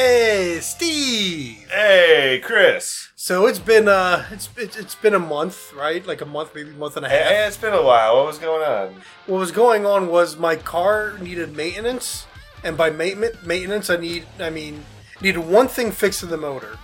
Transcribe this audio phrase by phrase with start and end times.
[0.00, 1.68] Hey, Steve.
[1.72, 3.08] Hey, Chris.
[3.16, 6.06] So it's been uh, it's it's, it's been a month, right?
[6.06, 7.26] Like a month, maybe a month and a half.
[7.26, 8.14] Hey, it's been a while.
[8.14, 9.02] What was going on?
[9.26, 12.28] What was going on was my car needed maintenance,
[12.62, 14.84] and by ma- maintenance, I need, I mean,
[15.20, 16.78] needed one thing fixed in the motor,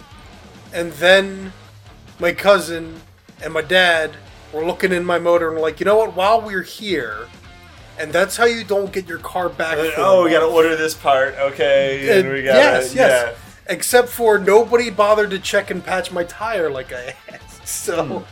[0.72, 1.52] and then
[2.18, 3.00] my cousin
[3.44, 4.10] and my dad
[4.52, 6.16] were looking in my motor and were like, you know what?
[6.16, 7.28] While we're here,
[7.98, 9.78] and that's how you don't get your car back.
[9.78, 11.34] Uh, oh, we gotta order this part.
[11.38, 13.34] Okay, and Uh, we gotta, yes, yes.
[13.36, 13.72] yeah.
[13.72, 17.40] Except for nobody bothered to check and patch my tire like I asked.
[17.66, 18.24] So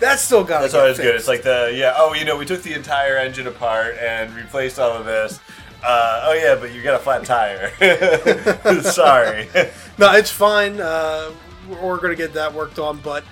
[0.00, 0.62] that's still got.
[0.62, 1.14] That's always good.
[1.14, 1.94] It's like the yeah.
[1.96, 5.38] Oh, you know, we took the entire engine apart and replaced all of this.
[5.84, 7.70] Uh, oh yeah, but you got a flat tire.
[8.82, 9.48] Sorry.
[9.98, 10.80] no, it's fine.
[10.80, 11.30] Uh,
[11.68, 13.22] we're we're gonna get that worked on, but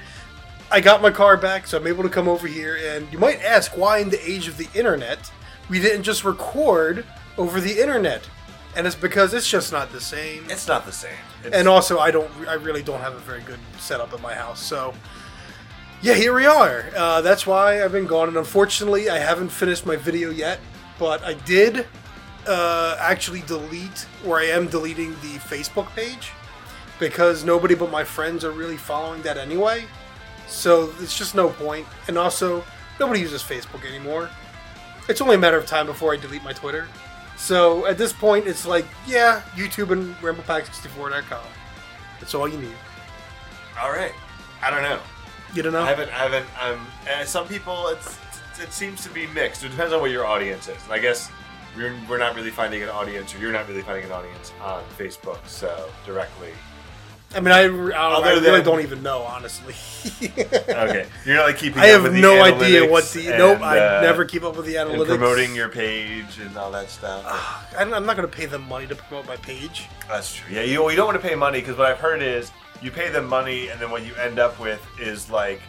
[0.71, 2.79] I got my car back, so I'm able to come over here.
[2.81, 5.19] And you might ask, why in the age of the internet
[5.71, 7.07] we didn't just record
[7.39, 8.29] over the internet?
[8.77, 10.45] And it's because it's just not the same.
[10.51, 11.17] It's not the same.
[11.45, 14.35] It's, and also I don't I really don't have a very good setup at my
[14.35, 14.93] house so
[16.03, 19.87] yeah here we are uh, that's why I've been gone and unfortunately I haven't finished
[19.87, 20.61] my video yet
[20.99, 21.87] but I did
[22.47, 26.33] uh, actually delete or I am deleting the Facebook page
[26.99, 29.85] because nobody but my friends are really following that anyway
[30.47, 32.63] so it's just no point and also
[32.99, 34.29] nobody uses Facebook anymore
[35.11, 36.89] it's only a matter of time before I delete my Twitter
[37.41, 41.45] so at this point, it's like, yeah, YouTube and RamblePack64.com.
[42.21, 42.77] That's all you need.
[43.81, 44.13] all right.
[44.63, 45.01] I don't know.
[45.55, 45.81] You don't know?
[45.81, 46.11] I haven't.
[46.11, 46.47] I haven't.
[46.63, 48.19] Um, uh, some people, it's
[48.61, 49.65] it seems to be mixed.
[49.65, 50.85] It depends on what your audience is.
[50.85, 51.31] And I guess
[51.75, 54.85] we're, we're not really finding an audience, or you're not really finding an audience on
[54.99, 55.39] Facebook.
[55.47, 56.51] So directly,
[57.33, 59.75] I mean, I, I, don't, I really than- don't even know, honestly.
[60.69, 61.81] okay, you're not like keeping.
[61.81, 63.29] I up have with the no idea what the.
[63.29, 65.07] Nope, and, I uh, never keep up with the analytics.
[65.07, 67.25] promoting your page and all that stuff.
[67.79, 69.89] I'm I'm not going to pay them money to promote my page.
[70.09, 70.53] That's true.
[70.55, 72.51] Yeah, you, you don't want to pay money because what I've heard is
[72.83, 75.61] you pay them money and then what you end up with is like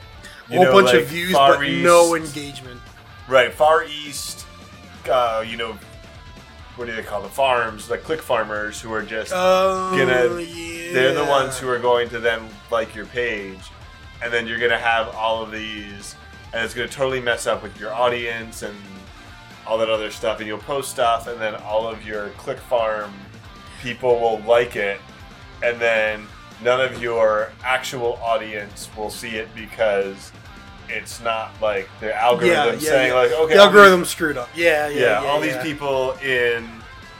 [0.49, 2.81] A whole know, bunch like of views, Far but East- no engagement.
[3.27, 4.47] Right, Far East.
[5.09, 5.77] Uh, you know,
[6.81, 7.91] what do they call the farms?
[7.91, 10.93] Like click farmers who are just Oh, Gonna- yeah.
[10.93, 13.59] they're the ones who are going to then like your page,
[14.23, 16.15] and then you're gonna have all of these,
[16.51, 18.75] and it's gonna totally mess up with your audience and
[19.67, 20.39] all that other stuff.
[20.39, 23.13] And you'll post stuff, and then all of your click farm
[23.83, 24.99] people will like it,
[25.61, 26.27] and then
[26.63, 30.31] none of your actual audience will see it because
[30.91, 33.13] it's not like the algorithm Yeah, yeah, saying yeah.
[33.15, 34.49] like okay the all these- algorithm screwed up.
[34.55, 35.27] Yeah, yeah, yeah, yeah.
[35.29, 35.53] all yeah.
[35.53, 36.69] these people in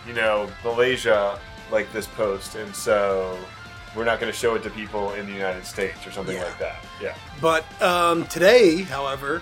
[0.08, 1.40] you know Malaysia
[1.72, 3.38] like this post, and so
[3.96, 6.44] we're not going to show it to people in the United States or something Yeah.
[6.46, 6.86] like that.
[7.02, 7.16] Yeah.
[7.42, 9.42] But um, today, however,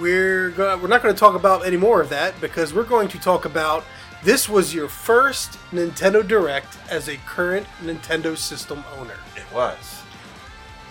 [0.00, 3.08] we're gonna, we're not going to talk about any more of that because we're going
[3.08, 3.84] to talk about
[4.24, 9.18] this was your first Nintendo Direct as a current Nintendo system owner.
[9.36, 10.02] It was.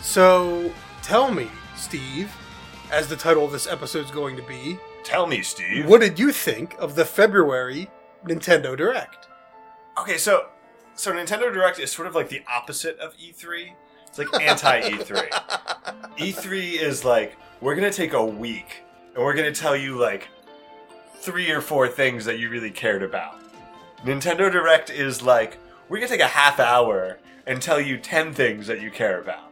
[0.01, 0.71] So
[1.01, 2.33] tell me, Steve,
[2.91, 5.85] as the title of this episode is going to be, Tell me, Steve.
[5.85, 7.89] what did you think of the February
[8.25, 9.27] Nintendo Direct?
[9.99, 10.47] Okay, so
[10.95, 13.71] so Nintendo Direct is sort of like the opposite of E3.
[14.07, 15.29] It's like anti E3.
[16.17, 20.27] E3 is like we're gonna take a week and we're gonna tell you like
[21.17, 23.39] three or four things that you really cared about.
[24.03, 25.57] Nintendo Direct is like
[25.89, 29.51] we're gonna take a half hour and tell you ten things that you care about.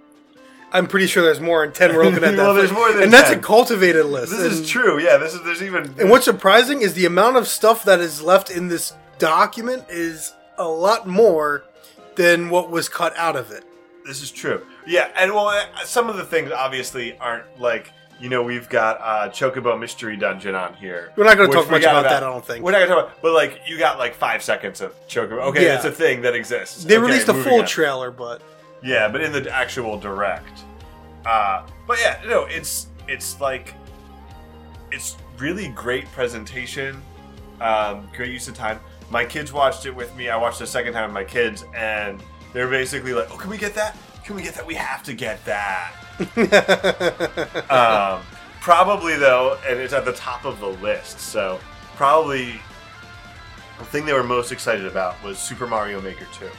[0.74, 2.38] I'm pretty sure there's more than 10 we're looking at that.
[2.38, 4.32] Well, there's more than And that's a cultivated list.
[4.32, 5.00] This and- is true.
[5.00, 8.22] Yeah, this is there's even And what's surprising is the amount of stuff that is
[8.22, 11.64] left in this document is a lot more
[12.16, 13.64] than what was cut out of it.
[14.06, 14.66] This is true.
[14.86, 19.00] Yeah, and well, uh, some of the things obviously aren't like you know we've got
[19.02, 21.12] uh, Chocobo Mystery Dungeon on here.
[21.16, 22.64] We're not gonna talk much got about that, I don't think.
[22.66, 25.44] We're not gonna talk about, but like you got like five seconds of Chocobo.
[25.50, 25.76] Okay, Yeah.
[25.78, 26.84] it's a thing that exists.
[26.84, 27.66] They Okay, released a full on.
[27.66, 28.42] trailer, but
[28.84, 30.64] Yeah, but in the actual direct.
[31.26, 33.74] Uh, but yeah, no, it's it's like
[34.92, 37.02] it's really great presentation,
[37.62, 38.80] um, great use of time.
[39.10, 40.30] My kids watched it with me.
[40.30, 42.22] I watched it a second time with my kids, and
[42.52, 43.96] they're basically like, "Oh, can we get that?
[44.26, 44.66] Can we get that?
[44.66, 45.94] We have to get that."
[47.70, 48.22] um,
[48.60, 51.20] probably though, and it's at the top of the list.
[51.20, 51.60] So
[51.96, 52.60] probably
[53.80, 56.50] the thing they were most excited about was Super Mario Maker 2.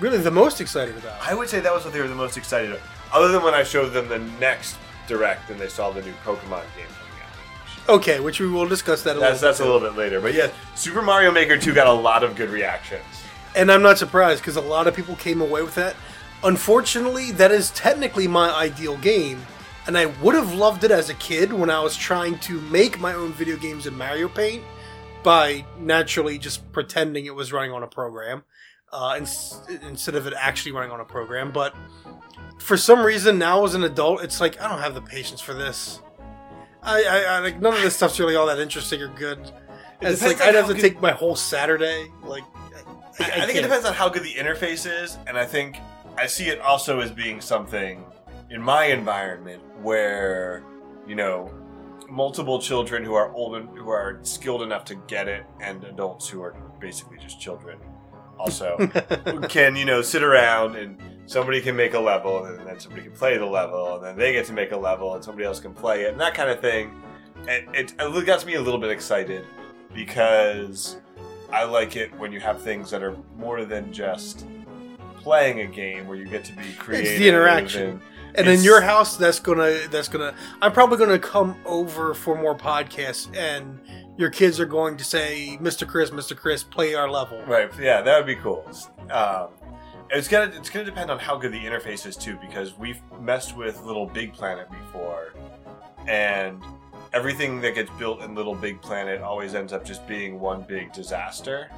[0.00, 1.20] Really the most excited about.
[1.20, 2.82] I would say that was what they were the most excited about.
[3.12, 4.76] Other than when I showed them the next
[5.06, 7.88] direct and they saw the new Pokemon game coming out.
[7.88, 10.20] Okay, which we will discuss that a That's little that's a little bit later.
[10.20, 13.04] But yeah, Super Mario Maker 2 got a lot of good reactions.
[13.56, 15.94] And I'm not surprised because a lot of people came away with that.
[16.42, 19.46] Unfortunately, that is technically my ideal game,
[19.86, 23.00] and I would have loved it as a kid when I was trying to make
[23.00, 24.62] my own video games in Mario Paint
[25.22, 28.44] by naturally just pretending it was running on a program.
[28.94, 31.52] Uh, ins- instead of it actually running on a program.
[31.52, 31.74] But
[32.58, 35.52] for some reason, now as an adult, it's like I don't have the patience for
[35.52, 36.00] this.
[36.82, 39.38] I, I, I like none of this stuff's really all that interesting or good.
[40.00, 42.10] It's like I'd have to good- take my whole Saturday.
[42.22, 42.44] Like,
[43.18, 43.62] I, I, I think it can't.
[43.64, 45.78] depends on how good the interface is, and I think
[46.16, 48.04] I see it also as being something
[48.50, 50.62] in my environment where
[51.06, 51.50] you know
[52.10, 56.28] multiple children who are old and who are skilled enough to get it, and adults
[56.28, 57.78] who are basically just children
[58.44, 58.76] also
[59.48, 63.12] can you know sit around and somebody can make a level and then somebody can
[63.12, 65.72] play the level and then they get to make a level and somebody else can
[65.72, 67.00] play it and that kind of thing
[67.48, 69.44] it, it, it got me a little bit excited
[69.94, 70.98] because
[71.52, 74.46] i like it when you have things that are more than just
[75.16, 77.82] playing a game where you get to be creative the interaction.
[77.88, 78.00] and-
[78.36, 80.34] And in your house, that's gonna that's gonna.
[80.60, 83.78] I'm probably gonna come over for more podcasts, and
[84.16, 85.86] your kids are going to say, "Mr.
[85.86, 86.36] Chris, Mr.
[86.36, 87.70] Chris, play our level." Right.
[87.78, 88.68] Yeah, that would be cool.
[89.10, 89.48] Um,
[90.10, 93.56] it's gonna it's gonna depend on how good the interface is too, because we've messed
[93.56, 95.34] with Little Big Planet before,
[96.06, 96.62] and
[97.12, 100.92] everything that gets built in Little Big Planet always ends up just being one big
[100.92, 101.70] disaster.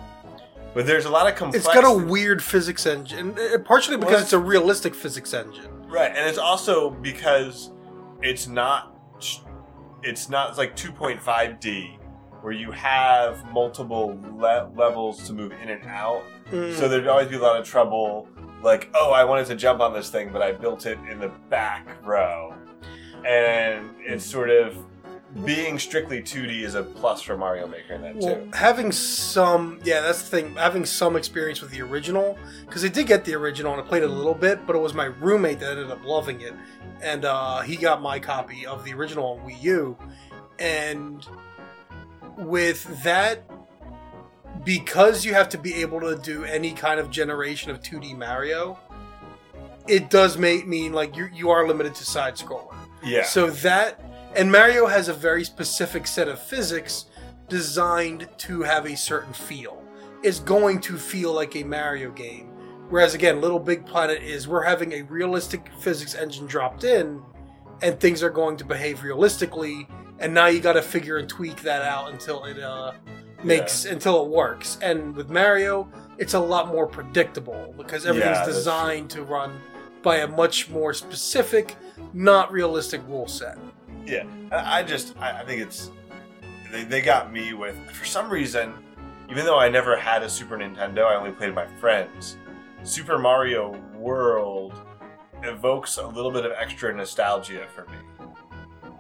[0.75, 4.33] But there's a lot of—it's got a weird physics engine, uh, partially because Well, it's
[4.35, 5.71] a realistic physics engine.
[5.88, 7.71] Right, and it's also because
[8.23, 8.93] it's not
[10.03, 11.99] it's not it's like 2.5D
[12.43, 16.23] where you have multiple le- levels to move in and out.
[16.50, 16.75] Mm.
[16.75, 18.29] So there'd always be a lot of trouble
[18.62, 21.29] like, "Oh, I wanted to jump on this thing, but I built it in the
[21.50, 22.55] back row."
[23.27, 24.77] And it's sort of
[25.44, 28.50] being strictly 2D is a plus for Mario Maker in that Well, too.
[28.55, 30.55] having some, yeah, that's the thing.
[30.55, 34.03] Having some experience with the original, because I did get the original and I played
[34.03, 36.55] it a little bit, but it was my roommate that ended up loving it,
[37.03, 39.99] and uh, he got my copy of the original on Wii U,
[40.59, 41.27] and
[42.37, 43.43] with that,
[44.65, 48.79] because you have to be able to do any kind of generation of 2D Mario,
[49.87, 52.75] it does make mean like you you are limited to side scroller.
[53.03, 53.25] Yeah.
[53.25, 54.00] So that
[54.35, 57.06] and Mario has a very specific set of physics
[57.49, 59.83] designed to have a certain feel.
[60.23, 62.49] It's going to feel like a Mario game.
[62.88, 67.23] Whereas again, Little Big Planet is we're having a realistic physics engine dropped in
[67.83, 71.62] and things are going to behave realistically and now you got to figure and tweak
[71.62, 72.92] that out until it uh
[73.44, 74.78] makes until it works.
[74.82, 79.60] And with Mario, it's a lot more predictable because everything's Yeah, designed to run
[80.02, 81.76] by a much more specific,
[82.12, 83.58] not realistic rule set.
[84.06, 85.90] Yeah, I just I think it's
[86.70, 88.72] they, they got me with for some reason,
[89.30, 92.36] even though I never had a Super Nintendo, I only played my friends.
[92.84, 94.74] Super Mario World
[95.42, 97.96] evokes a little bit of extra nostalgia for me.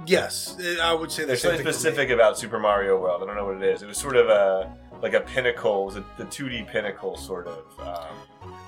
[0.06, 1.72] Yes, eh, I would say the There's something thing for me.
[1.72, 3.22] specific about Super Mario World.
[3.22, 3.82] I don't know what it is.
[3.82, 4.72] It was sort of a
[5.02, 7.64] like a pinnacle, a, the 2D pinnacle sort of.
[7.78, 8.16] Um,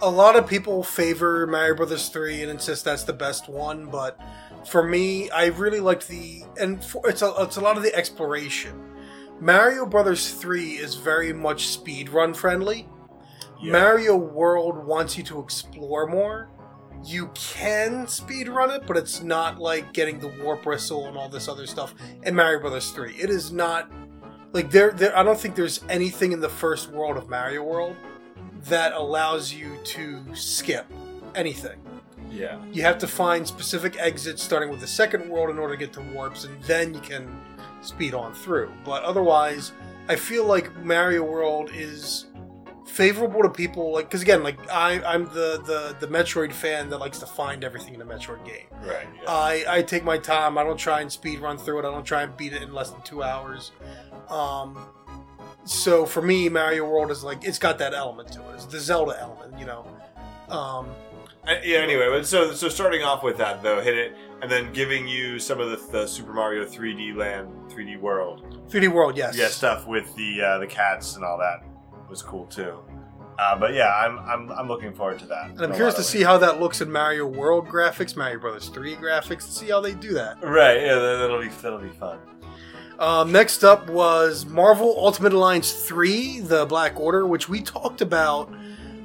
[0.02, 4.20] A lot of people favor Mario Brothers 3 and insist that's the best one, but
[4.66, 7.94] for me, I really liked the and for, it's a it's a lot of the
[7.94, 8.74] exploration.
[9.40, 12.88] Mario Brothers 3 is very much speed run friendly.
[13.62, 13.72] yeah.
[13.72, 16.48] Mario World wants you to explore more.
[17.04, 21.28] You can speed run it, but it's not like getting the warp whistle and all
[21.28, 23.14] this other stuff in Mario Brothers 3.
[23.14, 23.90] It is not
[24.52, 27.96] like there there I don't think there's anything in the first world of Mario World
[28.64, 30.86] that allows you to skip
[31.34, 31.78] anything.
[32.30, 32.60] yeah.
[32.72, 35.92] You have to find specific exits starting with the second world in order to get
[35.94, 37.40] to warps and then you can
[37.80, 38.72] speed on through.
[38.84, 39.72] But otherwise,
[40.08, 42.26] I feel like Mario World is
[42.88, 46.98] favorable to people like because again like I, i'm the, the the metroid fan that
[46.98, 48.66] likes to find everything in a metroid game.
[48.82, 49.06] Right.
[49.22, 49.30] Yeah.
[49.30, 50.56] I, I take my time.
[50.56, 51.88] I don't try and speed run through it.
[51.88, 53.72] I don't try and beat it in less than two hours.
[54.28, 54.78] Um
[55.64, 58.54] so for me mario world is like it's got that element to it.
[58.54, 59.86] It's the zelda element you know?
[60.48, 60.88] Um
[61.46, 61.78] Uh, yeah.
[61.78, 65.38] Anyway, but so so starting off with that though, hit it, and then giving you
[65.38, 69.36] some of the, the Super Mario 3D Land, 3D World, 3d world yes.
[69.36, 71.62] Yeah, stuff with the uh, the cats and all that
[72.08, 72.78] was cool too.
[73.38, 75.50] Uh, but yeah, I'm, I'm I'm looking forward to that.
[75.50, 78.96] and i'm curious to see how that looks in mario world graphics mario brothers 3
[78.96, 80.80] graphics to see how they do that Right.
[80.80, 82.18] Yeah, that, that'll be that'll be fun.
[82.98, 88.52] Um, next up was Marvel Ultimate Alliance 3, The Black Order, which we talked about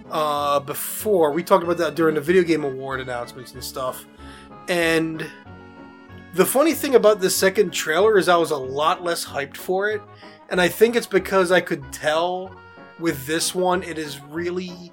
[0.10, 1.32] uh, before.
[1.32, 4.08] We talked about that during the Video Game Award announcements and stuff.
[4.68, 5.24] And
[6.34, 9.92] the funny thing about the second trailer is I was a lot less hyped for
[9.92, 10.02] it.
[10.50, 12.56] And I think it's because I could tell
[13.04, 14.92] with this one, it is really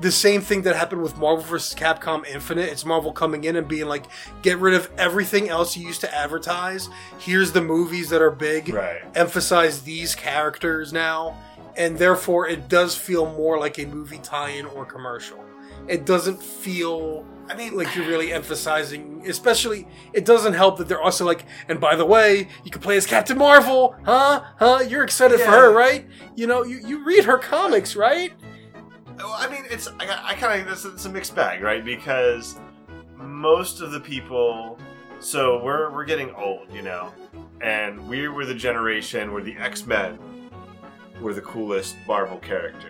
[0.00, 1.78] the same thing that happened with Marvel vs.
[1.78, 2.70] Capcom Infinite.
[2.72, 4.06] It's Marvel coming in and being like,
[4.40, 6.88] get rid of everything else you used to advertise.
[7.18, 8.70] Here's the movies that are big.
[8.70, 9.02] Right.
[9.14, 11.36] Emphasize these characters now.
[11.76, 15.44] and therefore it does feel more like a movie tie-in or commercial.
[15.88, 21.02] It doesn't feel I mean, like you're really emphasizing, especially it doesn't help that they're
[21.02, 24.44] also like, and by the way, you can play as Captain Marvel, huh?
[24.56, 24.84] Huh?
[24.86, 26.06] You're excited for her, right?
[26.36, 28.32] You know, you, you read her comics, right?
[29.16, 31.84] Well, I mean, it's I, I kind of it's, it's a mixed bag, right?
[31.84, 32.54] Because
[33.16, 34.78] most of the people,
[35.18, 37.12] so we're we're getting old, you know,
[37.60, 40.20] and we were the generation where the X Men
[41.20, 42.89] were the coolest Marvel characters.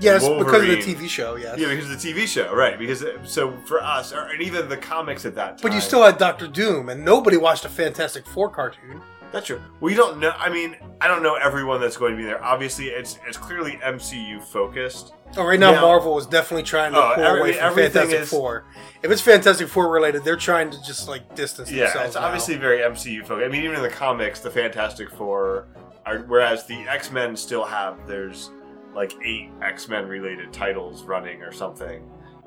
[0.00, 1.58] Yes, because of the TV show, yes.
[1.58, 2.78] Yeah, because of the TV show, right?
[2.78, 5.62] Because uh, so for us, or, and even the comics at that time.
[5.62, 9.00] but you still had Doctor Doom, and nobody watched a Fantastic Four cartoon.
[9.32, 9.60] That's true.
[9.80, 10.32] We don't know.
[10.36, 12.42] I mean, I don't know everyone that's going to be there.
[12.42, 15.12] Obviously, it's it's clearly MCU focused.
[15.36, 15.82] Oh, right now Yeah.
[15.82, 18.64] Marvel is definitely trying to Oh, pull every- away from Fantastic is- Four.
[19.04, 22.06] If it's Fantastic Four related, they're trying to just like distance Yeah, themselves.
[22.08, 22.22] it's now.
[22.22, 23.46] obviously very MCU focused.
[23.46, 25.66] I mean, even in the comics, the Fantastic Four,
[26.04, 28.50] are, whereas the X Men still have there's
[28.94, 32.02] like eight X Men related titles running or something.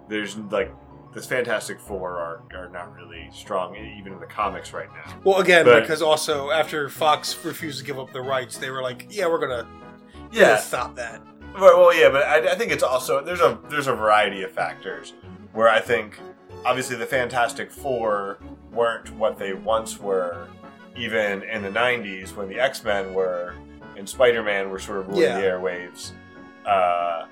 [0.09, 0.71] There's like
[1.13, 5.13] the Fantastic Four are, are not really strong even in the comics right now.
[5.23, 8.81] Well, again, But- because also after Fox refused to give up the rights, they were
[8.81, 9.67] like, "Yeah, we're gonna,
[10.31, 11.21] we're gonna stop that."
[11.53, 14.51] Well, well, yeah, but I, I think it's also there's a there's a variety of
[14.51, 15.13] factors
[15.53, 16.19] where I think
[16.65, 18.39] obviously the Fantastic Four
[18.71, 20.47] weren't what they once were,
[20.97, 23.53] even in the '90s when the X Men were
[23.95, 25.39] and Spider Man were sort of ruling Yeah.
[25.39, 26.13] the airwaves,
[26.65, 27.25] uh,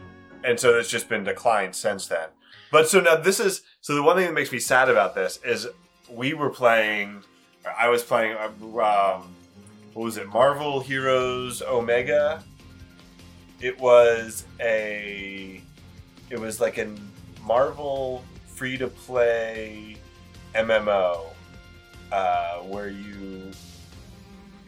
[0.43, 2.29] and so it's just been decline since then.
[2.71, 5.39] But so now this is so the one thing that makes me sad about this
[5.43, 5.67] is
[6.09, 7.23] we were playing,
[7.77, 9.35] I was playing, uh, um,
[9.93, 12.43] what was it, Marvel Heroes Omega?
[13.59, 15.61] It was a
[16.29, 16.87] it was like a
[17.43, 19.97] marvel free to play
[20.55, 21.25] mmo
[22.11, 23.51] uh, where you,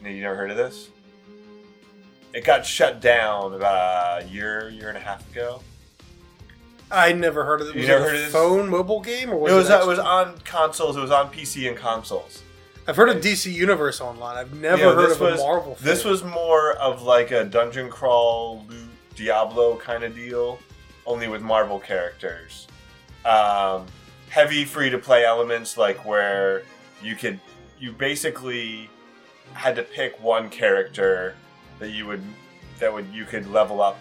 [0.04, 0.90] you never heard of this
[2.34, 5.62] it got shut down about a year year and a half ago
[6.92, 7.74] I never heard of it.
[7.76, 8.32] You Was never it a heard of this?
[8.32, 9.72] phone mobile game or was it was it?
[9.74, 12.42] uh, it was on consoles it was on pc and consoles
[12.86, 14.36] I've heard of DC Universe Online.
[14.36, 15.78] I've never Yeah, heard this of was- a Marvel.
[15.80, 20.60] This was more of like a dungeon crawl, loot, Diablo kind of deal,
[21.06, 22.68] only with Marvel characters.
[23.24, 23.86] Um,
[24.28, 26.64] heavy free to play elements, like where
[27.02, 27.40] you could,
[27.80, 28.90] you basically
[29.54, 31.36] had to pick one character
[31.80, 32.24] that you would,
[32.80, 34.00] that would you could level up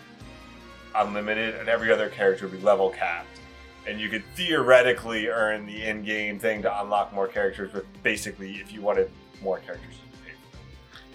[0.95, 3.29] unlimited, and every other character would be level capped.
[3.87, 8.73] And you could theoretically earn the in-game thing to unlock more characters, but basically, if
[8.73, 9.11] you wanted
[9.43, 10.37] more characters, you paid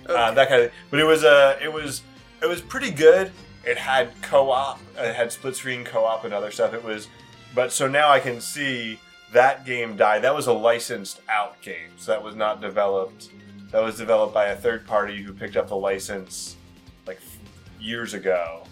[0.02, 0.72] for them uh, that kind of.
[0.90, 2.04] But it was uh, it was
[2.42, 3.32] it was pretty good.
[3.66, 6.74] It had co-op, it had split screen co-op and other stuff.
[6.74, 7.08] It was,
[7.54, 9.00] but so now I can see
[9.34, 10.22] that game died.
[10.24, 13.30] That was a licensed out game, so that was not developed.
[13.71, 16.55] That was developed by a third party who picked up the license
[17.05, 17.19] like
[17.79, 18.63] years ago,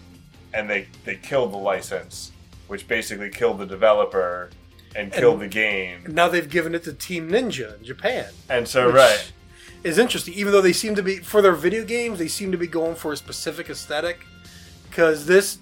[0.54, 2.32] and they they killed the license,
[2.68, 4.50] which basically killed the developer
[4.94, 6.04] and killed And- the game.
[6.08, 8.26] now they've given it to Team Ninja in Japan.
[8.48, 9.32] And so which right,
[9.84, 10.32] is interesting.
[10.34, 12.94] Even though they seem to be for their video games, they seem to be going
[12.94, 14.20] for a specific aesthetic.
[14.88, 15.58] Because this,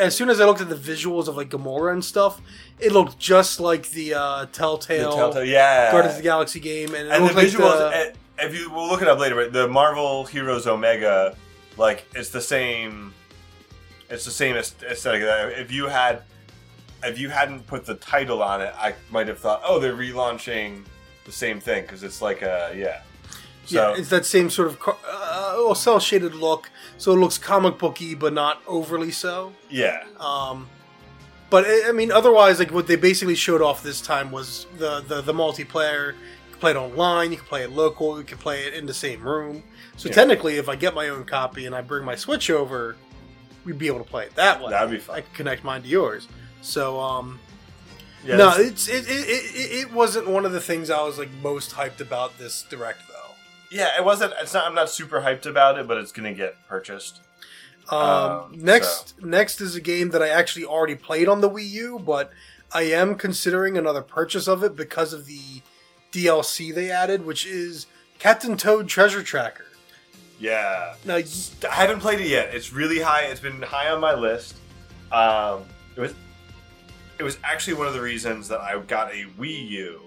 [0.00, 2.40] as soon as I looked at the visuals of like Gamora and stuff,
[2.80, 6.94] it looked just like the uh, the Telltale, Telltale, yeah, Guardians of the Galaxy game,
[6.94, 9.18] and it and the looked like visuals the- eh, if you we'll look it up
[9.18, 11.36] later but the marvel heroes omega
[11.76, 13.12] like it's the same
[14.10, 15.22] it's the same aesthetic
[15.58, 16.22] if you had
[17.04, 20.84] if you hadn't put the title on it i might have thought oh they're relaunching
[21.24, 23.02] the same thing because it's like a yeah
[23.64, 27.78] so yeah, it's that same sort of uh, cel shaded look, so it looks comic
[27.78, 29.52] booky but not overly so.
[29.70, 30.68] yeah Um,
[31.48, 35.00] but I I mean, otherwise, like what they basically showed off this time was the
[35.02, 36.14] the, the multiplayer.
[36.62, 37.32] Play it online.
[37.32, 38.18] You can play it local.
[38.18, 39.64] You can play it in the same room.
[39.96, 40.14] So Yeah.
[40.14, 42.94] technically, if I get my own copy and I bring my Switch over,
[43.64, 44.70] we'd be able to play it that way.
[44.70, 46.28] That'd be I fun can connect mine to yours.
[46.60, 47.40] So um,
[48.24, 51.32] yeah no, it's it, it, it, it wasn't one of the things I was like
[51.42, 53.34] most hyped about this direct though.
[53.72, 56.54] yeah it wasn't it's not i'm not super hyped about it but it's gonna get
[56.68, 57.18] purchased
[57.90, 61.68] Um, Um, next, next is a game that I actually already played on the Wii
[61.70, 62.30] U, but
[62.72, 65.62] I am considering another purchase of it because of the
[66.12, 67.86] DLC they added, which is
[68.18, 69.66] Captain Toad Treasure Tracker.
[70.38, 71.24] yeah Now, y-
[71.70, 72.54] I haven't played it yet.
[72.54, 73.22] It's really high.
[73.24, 74.56] It's been high on my list.
[75.10, 75.64] Um,
[75.96, 76.14] it was
[77.18, 80.00] it was actually one of the reasons that I got a Wii U.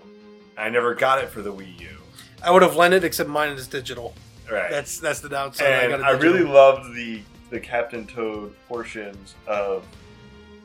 [0.58, 1.98] I never got it for the Wii U.
[2.44, 4.14] I would have lent it, except mine is digital.
[4.52, 4.70] Right.
[4.70, 5.68] That's that's the downside.
[5.68, 9.86] and I, got I, a really loved the the Captain Toad portions of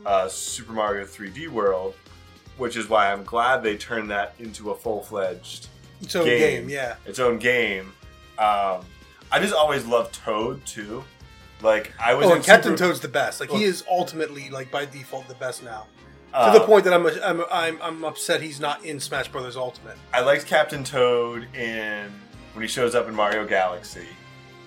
[0.06, 1.94] uh, Super Mario 3D World,
[2.60, 5.66] which is why I'm glad they turned that into a full fledged
[6.00, 6.38] its own game.
[6.62, 6.68] game.
[6.68, 7.92] Yeah, its own game.
[8.38, 8.84] Um,
[9.32, 11.02] I just always loved Toad too.
[11.62, 13.40] Like I was Oh, and Captain Super- Toad's the best.
[13.40, 15.86] Like he is ultimately like by default the best now.
[16.32, 19.56] uh, to the point that I'm, I'm I'm I'm upset he's not in Smash Brothers
[19.56, 19.96] Ultimate.
[20.14, 22.10] I liked Captain Toad in
[22.54, 24.06] when he shows up in Mario Galaxy.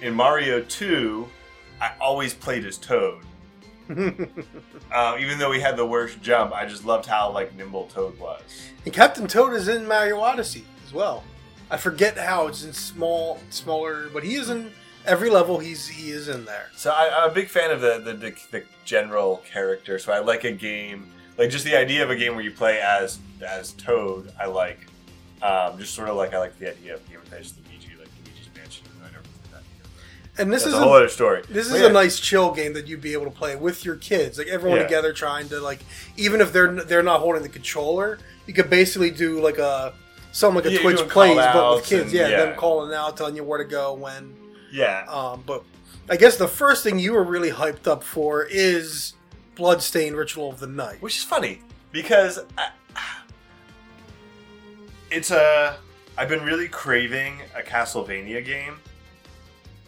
[0.02, 1.28] In Mario 2,
[1.82, 3.24] I always played as Toad.
[4.94, 8.18] Uh, even though he had the worst jump, I just loved how like nimble Toad
[8.20, 8.42] was.
[8.86, 11.24] And Captain Toad is in Mario Odyssey as well.
[11.72, 14.72] I forget how it's in small, smaller, but he is in
[15.08, 15.58] every level.
[15.58, 16.70] He's he is in there.
[16.76, 19.98] So I, I'm a big fan of the, the, the, the general character.
[19.98, 21.08] So I like a game,
[21.40, 24.32] like just the idea of a game where you play as as Toad.
[24.40, 24.80] I like,
[25.42, 27.56] um, just sort of like I like the idea of game just
[30.38, 31.44] And this is a whole other story.
[31.48, 31.88] this is yeah.
[31.88, 34.80] a nice chill game that you'd be able to play with your kids, like everyone
[34.80, 34.84] Yeah.
[34.86, 35.80] together, trying to like
[36.18, 39.94] even if they're they're not holding the controller, you could basically do like a
[40.32, 42.04] something like a Twitch plays, but with kids.
[42.06, 42.46] and- yeah, yeah.
[42.46, 44.36] them calling out, telling you where to go when.
[44.72, 45.06] Yeah.
[45.08, 45.64] Um, but
[46.10, 49.14] I guess the first thing you were really hyped up for is
[49.56, 51.00] Bloodstained Ritual of the Night.
[51.00, 51.62] which is funny
[51.92, 52.70] because I,
[55.12, 55.78] it's a
[56.18, 58.78] I've been really craving a Castlevania game,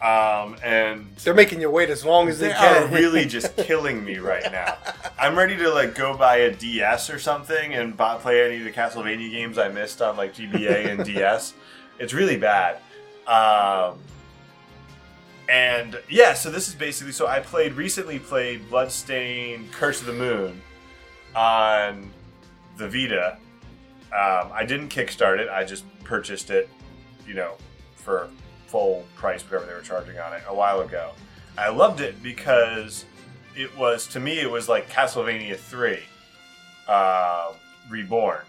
[0.00, 2.82] um, and They're making you wait as long as they, they can.
[2.82, 4.76] are really just killing me right now.
[5.18, 8.64] I'm ready to like go buy a DS or something and buy, play any of
[8.64, 11.54] the Castlevania games I missed on like GBA and DS.
[11.98, 12.78] It's really bad.
[13.26, 13.98] Um,
[15.48, 20.12] and yeah, so this is basically so I played recently played Bloodstained Curse of the
[20.12, 20.60] Moon
[21.34, 22.10] on
[22.76, 23.38] the Vita.
[24.12, 25.48] Um, I didn't kickstart it.
[25.48, 26.68] I just purchased it,
[27.26, 27.54] you know,
[27.94, 28.28] for
[28.66, 31.12] full price, whatever they were charging on it a while ago.
[31.58, 33.04] I loved it because
[33.56, 36.00] it was to me it was like Castlevania three,
[36.88, 37.52] uh,
[37.88, 38.40] reborn.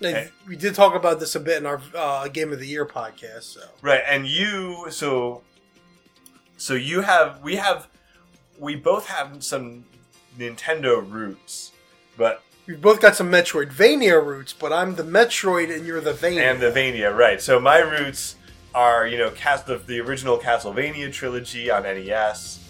[0.00, 2.84] Like, we did talk about this a bit in our uh, Game of the Year
[2.84, 3.44] podcast.
[3.44, 5.42] So Right, and you so
[6.56, 7.88] so you have we have
[8.58, 9.84] we both have some
[10.38, 11.72] Nintendo roots,
[12.16, 16.50] but we've both got some Metroidvania roots, but I'm the Metroid and you're the Vania.
[16.50, 17.40] and the Vania, right?
[17.40, 18.36] So my roots
[18.74, 22.60] are you know cast the, the original Castlevania trilogy on NES,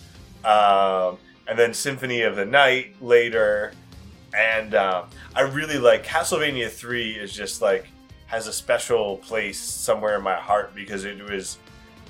[0.44, 3.72] um, and then Symphony of the Night later,
[4.36, 7.12] and um, I really like Castlevania Three.
[7.12, 7.86] Is just like
[8.26, 11.58] has a special place somewhere in my heart because it was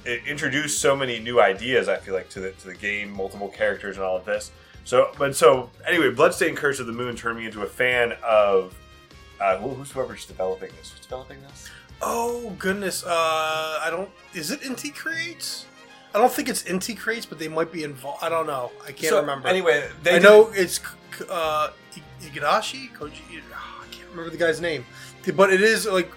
[0.04, 1.88] it introduced so many new ideas.
[1.88, 4.50] I feel like to the to the game, multiple characters, and all of this.
[4.84, 8.74] So, but so anyway, Bloodstained Curse of the Moon turned me into a fan of.
[9.40, 10.92] Uh, who- who's whoever's developing this?
[10.92, 11.68] Who's developing this?
[12.04, 14.10] Oh goodness, uh, I don't.
[14.34, 15.66] Is it Inti Creates?
[16.14, 18.22] I don't think it's Inti Creates, but they might be involved.
[18.22, 18.70] I don't know.
[18.84, 19.48] I can't So, remember.
[19.48, 20.80] Anyway, they I did- know it's
[21.28, 21.70] uh,
[22.22, 23.20] Igarashi Koji.
[23.54, 24.84] I can't remember the guy's name,
[25.34, 26.10] but it is like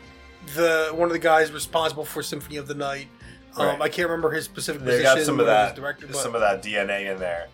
[0.55, 3.07] the one of the guys responsible for Symphony of the Night.
[3.55, 3.81] Um, Right.
[3.81, 5.15] I can't remember his specific they position.
[5.17, 7.47] got some of that, director, some of that DNA in there,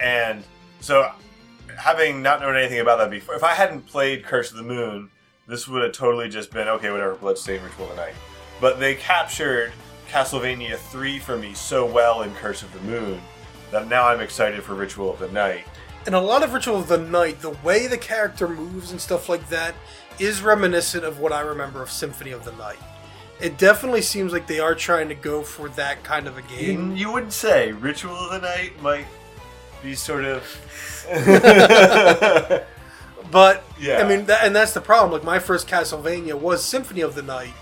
[0.00, 0.42] and
[0.80, 1.10] so
[1.76, 5.10] having not known anything about that before, if I hadn't played Curse of the Moon,
[5.50, 8.14] this would have totally just been okay, whatever, Bloodstained Ritual of the Night.
[8.60, 9.72] But they captured
[10.08, 13.20] Castlevania 3 for me so well in Curse of the Moon
[13.72, 15.64] that now I'm excited for Ritual of the Night.
[16.06, 19.28] and a lot of Ritual of the Night, the way the character moves and stuff
[19.28, 19.74] like that
[20.18, 22.78] is reminiscent of what I remember of Symphony of the Night.
[23.40, 26.94] It definitely seems like they are trying to go for that kind of a game.
[26.96, 29.06] you wouldn't say Ritual of the Night might
[29.82, 30.42] be sort of.
[33.30, 33.98] But Yeah.
[33.98, 35.12] I mean, that, and that's the problem.
[35.12, 37.54] Like my first Castlevania was Symphony of the Night,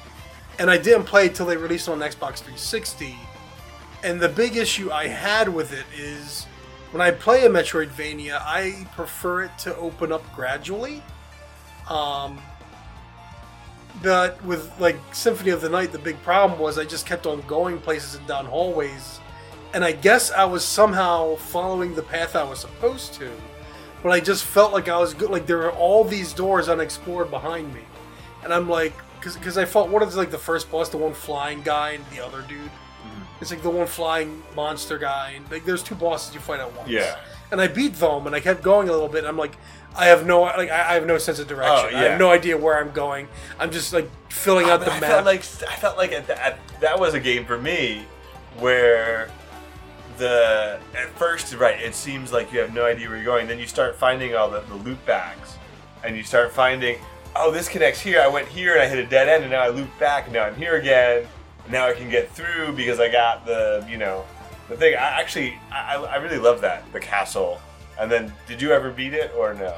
[0.58, 3.16] and I didn't play it till they released it on Xbox 360.
[4.02, 6.46] And the big issue I had with it is
[6.92, 11.02] when I play a Metroidvania, I prefer it to open up gradually.
[11.88, 12.40] Um,
[14.02, 17.40] but with like Symphony of the Night, the big problem was I just kept on
[17.42, 19.20] going places and down hallways,
[19.74, 23.30] and I guess I was somehow following the path I was supposed to
[24.02, 25.30] but I just felt like I was good.
[25.30, 27.82] Like there were all these doors unexplored behind me,
[28.44, 31.62] and I'm like, because I fought what is like the first boss, the one flying
[31.62, 32.58] guy and the other dude.
[32.58, 33.22] Mm-hmm.
[33.40, 36.74] It's like the one flying monster guy, and like there's two bosses you fight at
[36.76, 36.88] once.
[36.88, 37.18] Yeah.
[37.50, 39.20] And I beat them, and I kept going a little bit.
[39.20, 39.56] And I'm like,
[39.96, 41.72] I have no like I I have no sense of direction.
[41.72, 42.10] Oh, I yeah.
[42.10, 43.28] have no idea where I'm going.
[43.58, 45.10] I'm just like filling out the I map.
[45.10, 48.04] felt like I felt like at that, that was a game for me
[48.58, 49.30] where
[50.18, 53.46] the at first right it seems like you have no idea where you're going.
[53.46, 55.56] Then you start finding all the, the loot bags,
[56.04, 56.98] and you start finding
[57.36, 58.20] oh this connects here.
[58.20, 60.34] I went here and I hit a dead end, and now I loop back, and
[60.34, 61.26] now I'm here again.
[61.64, 64.24] And now I can get through because I got the you know
[64.68, 64.94] the thing.
[64.94, 67.60] I actually I, I really love that the castle.
[67.98, 69.76] And then did you ever beat it or no?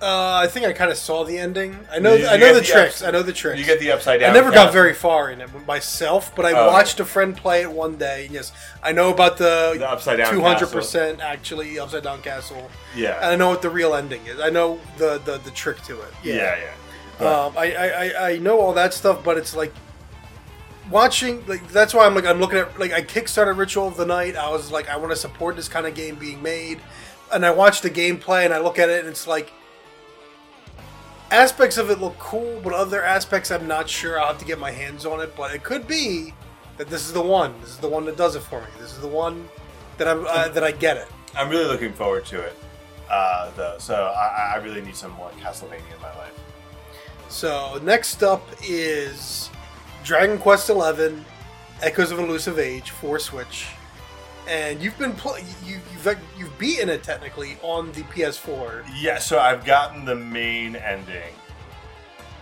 [0.00, 1.76] Uh, I think I kind of saw the ending.
[1.90, 2.12] I know.
[2.14, 3.02] You- you I know get the the tricks.
[3.02, 3.58] ups- I know the tricks.
[3.58, 4.30] You get the upside down.
[4.30, 7.62] I never got very far in it myself, but I Oh, watched a friend play
[7.62, 8.26] it one day.
[8.26, 12.22] and Yes, I know about the The upside down two hundred percent actually upside down
[12.22, 13.18] castle, and Yeah.
[13.20, 14.38] I know what the real ending is.
[14.40, 16.12] I know the the, the trick to it.
[16.22, 16.54] Yeah,
[17.20, 17.26] yeah.
[17.28, 19.72] Um, I, I, I- I know all that stuff, but it's like
[20.90, 24.06] watching like that's why I'm like I'm looking at like I kickstarted Ritual of the
[24.06, 24.36] Night.
[24.36, 26.80] I was like I want to support this kind of game being made,
[27.32, 29.50] and I watch the gameplay and I look at it and it's like
[31.30, 34.20] aspects of it look cool, but other aspects I'm not sure.
[34.20, 36.34] I'll have to get my hands on it, but it could be
[36.76, 37.60] that this is the one.
[37.60, 38.66] This is the one that does it for me.
[38.78, 39.48] This is the one
[39.98, 41.08] that I'm uh, that I get it.
[41.36, 42.56] I'm really looking forward to it,
[43.10, 43.76] uh, though.
[43.78, 46.38] So I, I really need some more Castlevania in my life.
[47.28, 49.50] So next up is
[50.04, 51.24] Dragon Quest XI:
[51.82, 53.66] Echoes of Elusive Age for Switch,
[54.48, 58.84] and you've been pl- you, you've you've beaten it technically on the PS4.
[58.98, 61.34] Yeah, so I've gotten the main ending,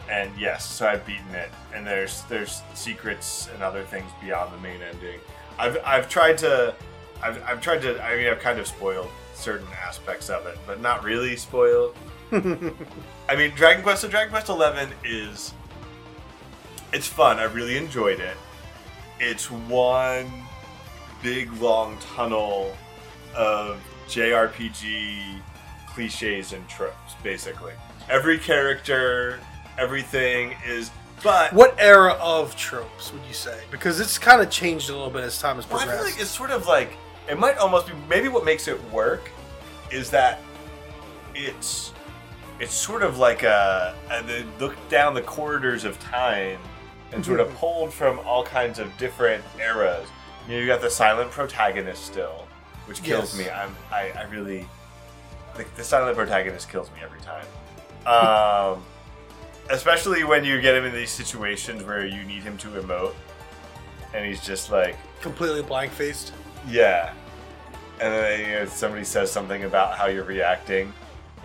[0.08, 1.50] and yes, so I've beaten it.
[1.74, 5.18] And there's there's secrets and other things beyond the main ending.
[5.58, 6.74] I've I've tried to,
[7.22, 8.02] I've, I've tried to.
[8.02, 11.96] I mean, I've kind of spoiled certain aspects of it, but not really spoiled.
[12.32, 14.02] I mean, Dragon Quest.
[14.02, 15.52] So Dragon Quest Eleven is,
[16.92, 17.38] it's fun.
[17.38, 18.36] I really enjoyed it.
[19.18, 20.45] It's one
[21.22, 22.76] big long tunnel
[23.34, 25.40] of JRPG
[25.88, 27.72] cliches and tropes, basically.
[28.08, 29.40] Every character,
[29.78, 30.90] everything is.
[31.22, 33.58] But What era of tropes would you say?
[33.70, 36.20] Because it's kind of changed a little bit as time has Well, I feel like
[36.20, 36.96] it's sort of like
[37.28, 39.30] it might almost be maybe what makes it work
[39.90, 40.40] is that
[41.34, 41.92] it's
[42.60, 46.58] it's sort of like a, a they look down the corridors of time
[47.12, 47.56] and sort of mm-hmm.
[47.56, 50.08] pulled from all kinds of different eras.
[50.46, 52.46] You know, you got the silent protagonist still,
[52.86, 53.46] which kills Yes.
[53.46, 53.50] me.
[53.50, 54.68] I'm I, I really
[55.56, 57.46] the, the silent protagonist kills me every time.
[58.06, 58.84] Um,
[59.70, 63.14] especially when you get him in these situations where you need him to emote,
[64.14, 66.32] and he's just like, Completely blank faced.
[66.68, 67.12] yeah.
[67.98, 70.92] And then you know, somebody says something about how you're reacting,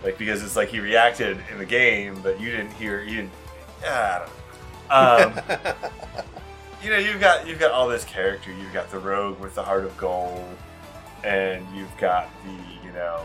[0.04, 3.00] like because it's like he reacted in the game, but you didn't hear.
[3.02, 3.30] You didn't.
[3.82, 4.26] Yeah,
[4.90, 5.72] I don't know.
[5.88, 5.90] Um,
[6.82, 8.52] you know, you've got you've got all this character.
[8.52, 10.44] You've got the rogue with the heart of gold,
[11.24, 13.24] and you've got the you know,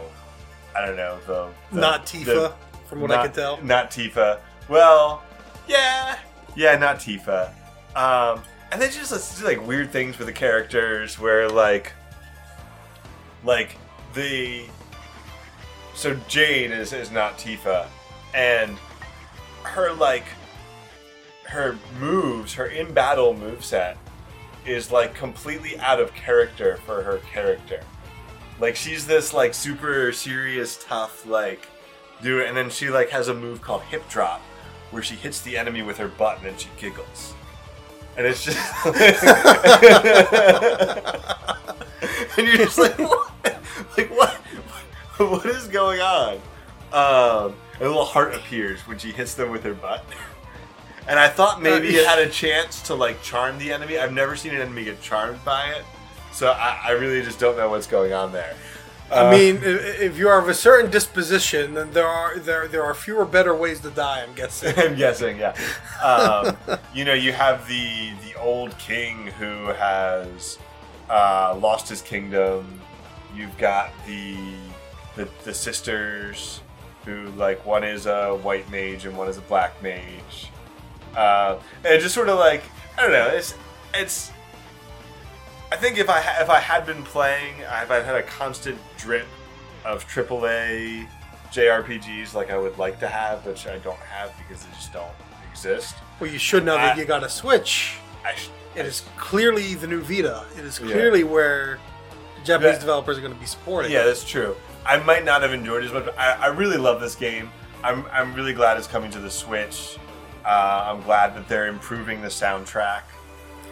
[0.75, 2.53] I don't know the, the Not the- Tifa,
[2.87, 3.61] from what I not- can tell.
[3.63, 4.39] Not Tifa.
[4.69, 5.23] Well,
[5.67, 6.17] yeah,
[6.55, 7.51] yeah, not Tifa.
[7.95, 11.93] Um, and then just let's do like weird things with the characters where like,
[13.43, 13.77] like
[14.13, 14.65] the
[15.95, 17.87] so Jade is is not Tifa,
[18.33, 18.77] and
[19.63, 20.25] her like
[21.47, 23.95] her moves, her in battle moveset
[24.65, 27.81] is like completely out of character for her character.
[28.59, 31.67] Like she's this like super serious, tough, like
[32.21, 34.41] it, and then she like has a move called hip drop,
[34.91, 37.33] where she hits the enemy with her butt and then she giggles,
[38.17, 38.57] and it's just,
[42.37, 43.31] and you're just like, what?
[43.97, 44.33] like what?
[45.17, 46.35] What is going on?
[46.93, 50.03] Um, a little heart appears when she hits them with her butt.
[51.07, 53.97] And I thought maybe it had a chance to like charm the enemy.
[53.97, 55.83] I've never seen an enemy get charmed by it,
[56.33, 58.53] so I, I really just don't know what's going on there.
[59.09, 59.67] I Uh, mean, i-
[60.03, 63.55] if you are of a certain disposition, then there are there there are fewer better
[63.55, 64.21] ways to die.
[64.21, 64.73] I'm guessing.
[64.77, 65.55] I'm guessing, yeah.
[66.03, 66.57] Um,
[66.93, 70.59] you know, you have the the old king who has
[71.09, 72.81] uh, lost his kingdom.
[73.33, 74.35] You've got the,
[75.15, 76.59] the the sisters
[77.05, 80.49] who like one is a white mage and one is a black mage.
[81.17, 82.63] Uh, and it just sort of like
[82.97, 83.27] I don't know.
[83.27, 83.55] It's
[83.93, 84.31] it's.
[85.71, 88.77] I think if I ha- if I had been playing, if I had a constant
[88.97, 89.25] drip
[89.83, 91.07] of AAA
[91.51, 95.11] JRPGs like I would like to have, which I don't have because they just don't
[95.51, 95.95] exist.
[96.19, 97.97] Well, you should know that you got a Switch.
[98.25, 100.45] I sh- It is clearly the new Vita.
[100.57, 100.91] It is Yeah.
[100.91, 101.79] clearly where
[102.43, 103.91] Japanese developers are going to be supporting.
[103.91, 104.55] yeah, that's true.
[104.85, 106.05] I might not have enjoyed it as much.
[106.05, 107.49] But I, I really love this game.
[107.83, 109.97] I'm, I'm really glad it's coming to the Switch.
[110.47, 113.01] Uh, I'm glad that they're improving the soundtrack.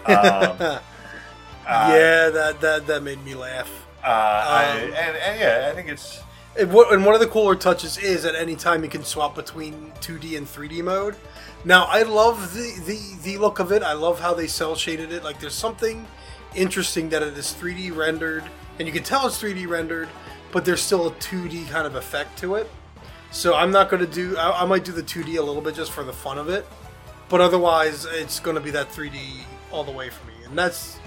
[0.07, 0.13] Um,
[0.61, 0.79] uh,
[1.65, 3.87] yeah, that, that that made me laugh.
[4.03, 6.19] Uh, I, Um, and, and yeah, I think it's
[6.59, 9.33] And, what, and one of the cooler touches is at any time you can swap
[9.33, 11.15] between 2D and 3D mode.
[11.63, 13.81] Now, I love the, the, the look of it.
[13.81, 15.23] I love how they cel shaded it.
[15.23, 16.05] Like, there's something
[16.53, 18.43] interesting that it is 3D rendered,
[18.77, 20.07] and you can tell it's 3D rendered,
[20.51, 22.69] but there's still a 2D kind of effect to it.
[23.35, 24.37] So I'm not going to do.
[24.37, 26.65] I, I might do the 2D a little bit just for the fun of it,
[27.27, 29.41] but otherwise it's going to be that 3D
[29.73, 30.97] all the way for me, and that's.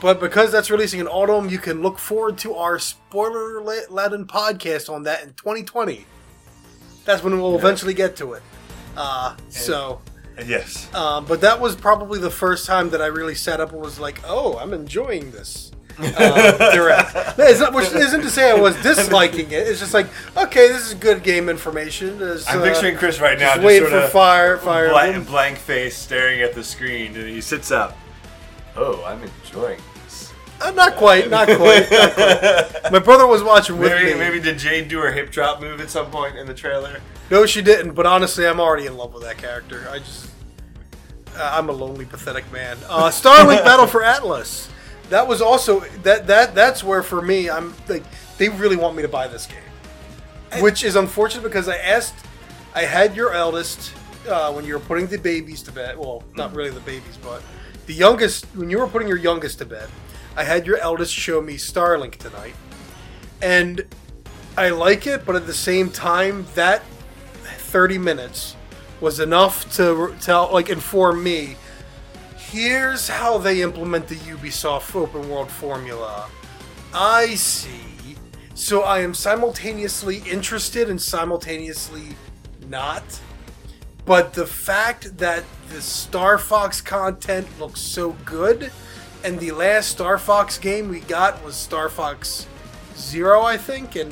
[0.00, 4.88] But because that's releasing in autumn, you can look forward to our spoiler laden podcast
[4.92, 6.06] on that in 2020.
[7.04, 8.42] That's when we'll eventually get to it.
[8.96, 10.00] Uh, so,
[10.46, 10.92] Yes.
[10.94, 13.98] um, but that was probably the first time that I really sat up and was
[13.98, 17.14] like, "Oh, I'm enjoying this." Uh, direct.
[17.38, 19.66] No, it's not, which isn't to say I was disliking it.
[19.66, 20.06] It's just like,
[20.36, 22.18] okay, this is good game information.
[22.20, 24.90] It's, I'm uh, picturing Chris right now, just just waiting sort for of fire, fire.
[24.90, 25.32] blank, Emblem.
[25.32, 27.96] blank face, staring at the screen, and he sits up.
[28.76, 30.32] Oh, I'm enjoying this.
[30.60, 32.72] Uh, not quite, not quite, not quite.
[32.92, 34.18] My brother was watching with Maybe, me.
[34.18, 37.00] maybe did Jade do her hip drop move at some point in the trailer?
[37.30, 37.92] No, she didn't.
[37.94, 39.88] But honestly, I'm already in love with that character.
[39.90, 40.30] I just,
[41.36, 42.76] uh, I'm a lonely, pathetic man.
[42.88, 44.68] Uh, Starlink Battle for Atlas.
[45.10, 48.04] That was also that that that's where for me, I'm like
[48.38, 52.14] they really want me to buy this game, which is unfortunate because I asked,
[52.74, 53.92] I had your eldest
[54.28, 55.98] uh, when you were putting the babies to bed.
[55.98, 57.42] Well, not really the babies, but
[57.86, 59.88] the youngest when you were putting your youngest to bed.
[60.36, 62.54] I had your eldest show me Starlink tonight,
[63.40, 63.86] and
[64.58, 66.82] I like it, but at the same time, that
[67.44, 68.56] 30 minutes
[69.02, 71.56] was enough to tell, like, inform me.
[72.56, 76.26] Here's how they implement the Ubisoft open world formula.
[76.94, 78.16] I see.
[78.54, 82.16] So I am simultaneously interested and simultaneously
[82.66, 83.02] not.
[84.06, 88.72] But the fact that the Star Fox content looks so good,
[89.22, 92.46] and the last Star Fox game we got was Star Fox
[92.96, 94.10] Zero, I think, and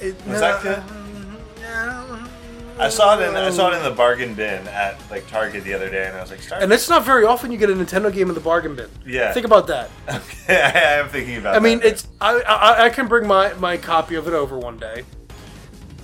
[0.00, 2.28] it Was that uh, good?
[2.78, 5.74] I saw it in I saw it in the bargain bin at like Target the
[5.74, 6.60] other day, and I was like, Star.
[6.60, 8.88] And it's not very often you get a Nintendo game in the bargain bin.
[9.06, 9.32] Yeah.
[9.32, 9.90] Think about that.
[10.44, 11.54] Okay, I am thinking about.
[11.54, 11.88] I mean, that.
[11.88, 15.04] it's I, I I can bring my my copy of it over one day,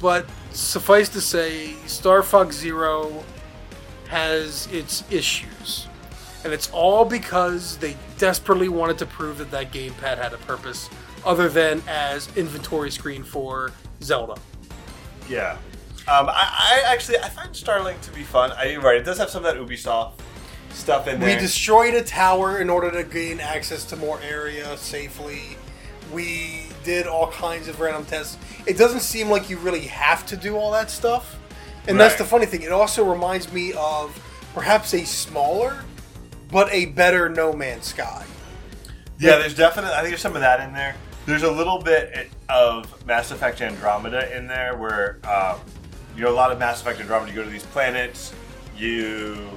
[0.00, 3.24] but suffice to say, Star Fox Zero
[4.08, 5.86] has its issues,
[6.44, 10.88] and it's all because they desperately wanted to prove that that gamepad had a purpose
[11.24, 14.36] other than as inventory screen for Zelda.
[15.28, 15.58] Yeah.
[16.08, 18.52] Um, I, I actually I find Starlink to be fun.
[18.52, 18.96] I, you're right.
[18.96, 20.12] It does have some of that Ubisoft
[20.70, 21.34] stuff in there.
[21.34, 25.58] We destroyed a tower in order to gain access to more area safely.
[26.12, 28.38] We did all kinds of random tests.
[28.66, 31.38] It doesn't seem like you really have to do all that stuff.
[31.86, 32.62] And that's the funny thing.
[32.62, 34.18] It also reminds me of
[34.54, 35.84] perhaps a smaller
[36.50, 38.24] but a better No Man's Sky.
[39.18, 39.92] yeah, there's definitely.
[39.92, 40.96] I think there's some of that in there.
[41.26, 45.60] There's a little bit of Mass Effect Andromeda in there, where um,
[46.18, 47.30] you know a lot of Mass Effect Andromeda.
[47.30, 48.34] You go to these planets,
[48.76, 49.48] you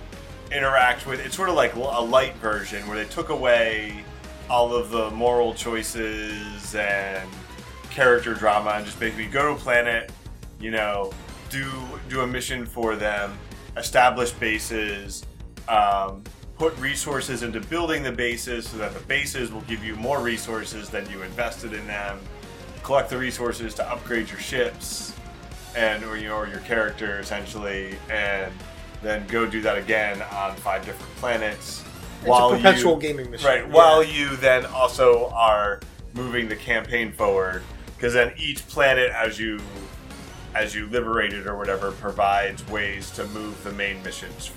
[0.51, 1.19] interact with.
[1.19, 4.03] It's sort of like a light version where they took away
[4.47, 7.27] all of the moral choices and
[7.89, 10.11] character drama and just basically go to a planet,
[10.59, 11.11] you know,
[11.49, 11.67] do
[12.09, 13.35] do a mission for them,
[13.75, 15.25] establish bases,
[15.67, 16.23] um,
[16.59, 20.91] put resources into building the bases so that the bases will give you more resources
[20.91, 22.19] than you invested in them.
[22.83, 25.15] Collect the resources to upgrade your ships
[25.75, 28.51] and or you know or your character essentially, and
[29.01, 31.83] then go do that again on five different planets.
[32.23, 33.47] It's a perpetual gaming machine.
[33.47, 33.65] Right.
[33.67, 33.73] Yeah.
[33.73, 35.79] While you then also are
[36.13, 37.63] moving the campaign forward,
[37.95, 39.59] because then each planet, as you
[40.53, 44.51] as you liberate it or whatever, provides ways to move the main missions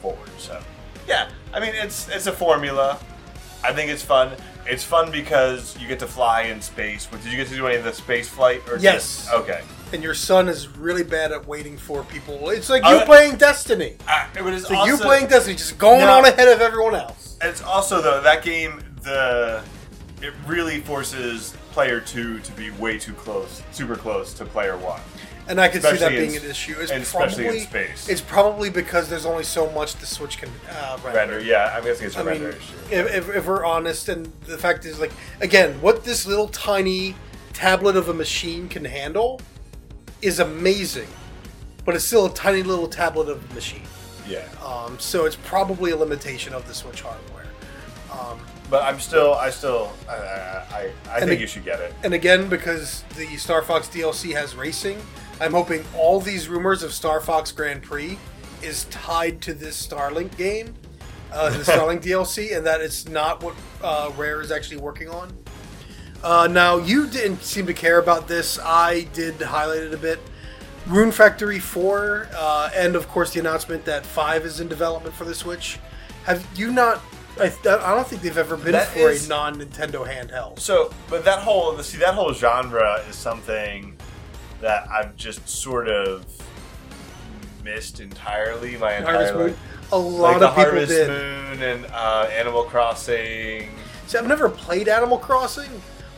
[0.00, 0.30] forward.
[0.38, 0.60] So,
[1.06, 2.98] yeah, I mean it's it's a formula.
[3.62, 4.32] I think it's fun.
[4.66, 7.06] It's fun because you get to fly in space.
[7.06, 8.62] Did you get to do any of the space flight?
[8.68, 9.24] Or Yes.
[9.26, 9.60] just- okay.
[9.92, 12.50] And your son is really bad at waiting for people.
[12.50, 13.96] It's like Uh, you playing Destiny.
[14.08, 16.12] Uh, but it's It's like also, you playing Destiny, just going No.
[16.18, 17.36] on ahead of everyone else.
[17.40, 19.62] It's also though that game the
[20.22, 25.00] it really forces player two to be way too close, super close to player one.
[25.48, 26.74] And I can see that Especially in being an issue.
[26.80, 28.08] It's especially in probably, space.
[28.08, 31.18] It's probably because there's only so much the Switch can uh, render.
[31.18, 32.74] Render, yeah, I'm guessing it's a I render mean, issue.
[32.90, 37.14] if, if, if we're honest, and the fact is, like, again, what this little tiny
[37.52, 39.40] tablet of a machine can handle
[40.22, 41.08] is amazing,
[41.84, 43.82] but it's still a tiny little tablet of a machine.
[44.28, 47.44] Yeah, Um, so it's probably a limitation of the Switch hardware.
[48.12, 51.80] Um, but I'm still, I still, I, I, I, I think the- you should get
[51.80, 51.94] it.
[52.02, 55.00] and again, because the Star Fox DLC has racing,
[55.40, 58.18] I'm hoping all these rumors of Star Fox Grand Prix
[58.62, 60.74] is tied to this Starlink game,
[61.32, 65.36] uh, the Starlink DLC, and that it's not what uh, Rare is actually working on.
[66.22, 68.58] Uh, now, you didn't seem to care about this.
[68.62, 70.18] I did highlight it a bit.
[70.86, 75.24] Rune Factory 4, uh, and of course the announcement that 5 is in development for
[75.24, 75.78] the Switch.
[76.24, 77.00] Have you not?
[77.40, 80.58] I, I don't think they've ever been That for is- a non Nintendo handheld.
[80.60, 83.96] So, but that whole, see, that whole genre is something
[84.60, 86.24] that I've just sort of
[87.64, 88.76] missed entirely.
[88.76, 89.46] My entire Harvest life.
[89.46, 89.56] Moon.
[89.92, 91.08] A lot like the of people Harvest did.
[91.08, 93.70] Moon and uh, Animal Crossing.
[94.06, 95.70] See, I've never played Animal Crossing.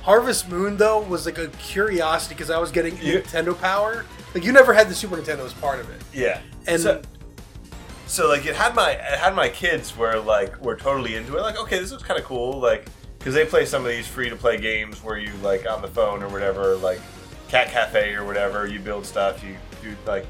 [0.08, 4.06] Harvest Moon though was like a curiosity because I was getting You- Nintendo Power.
[4.34, 6.40] Like you never had the Super Nintendo as part of it, Yeah.
[6.66, 7.02] and so,
[8.06, 11.42] so like it had my it had my kids were like were totally into it.
[11.42, 12.58] Like okay, this is kind of cool.
[12.58, 12.86] Like
[13.18, 15.88] because they play some of these free to play games where you like on the
[15.88, 17.00] phone or whatever, like
[17.48, 18.66] Cat Cafe or whatever.
[18.66, 19.44] You build stuff.
[19.44, 20.24] You do like.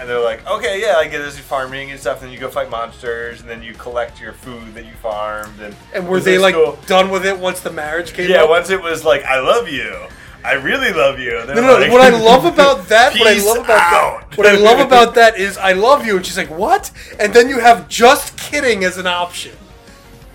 [0.00, 2.18] And they're like, okay, yeah, I get this farming and stuff.
[2.22, 5.60] And then you go fight monsters, and then you collect your food that you farmed.
[5.60, 6.78] And and were they like cool.
[6.86, 8.48] done with it once the marriage came Yeah, up?
[8.48, 9.94] once it was like, I love you.
[10.42, 11.38] I really love you.
[11.38, 11.74] And No, no.
[11.78, 14.78] like, what I love about that, what I love about out." that, what I love
[14.86, 16.90] about that is I love you, and she's like, what?
[17.18, 19.52] And then you have just kidding as an option.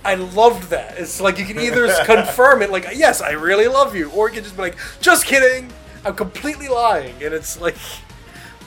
[0.04, 1.00] I loved that.
[1.00, 4.36] It's like you can either confirm it, like, yes, I really love you, or you
[4.36, 5.72] can just be like, just kidding,
[6.06, 7.76] I'm completely lying, and it's like.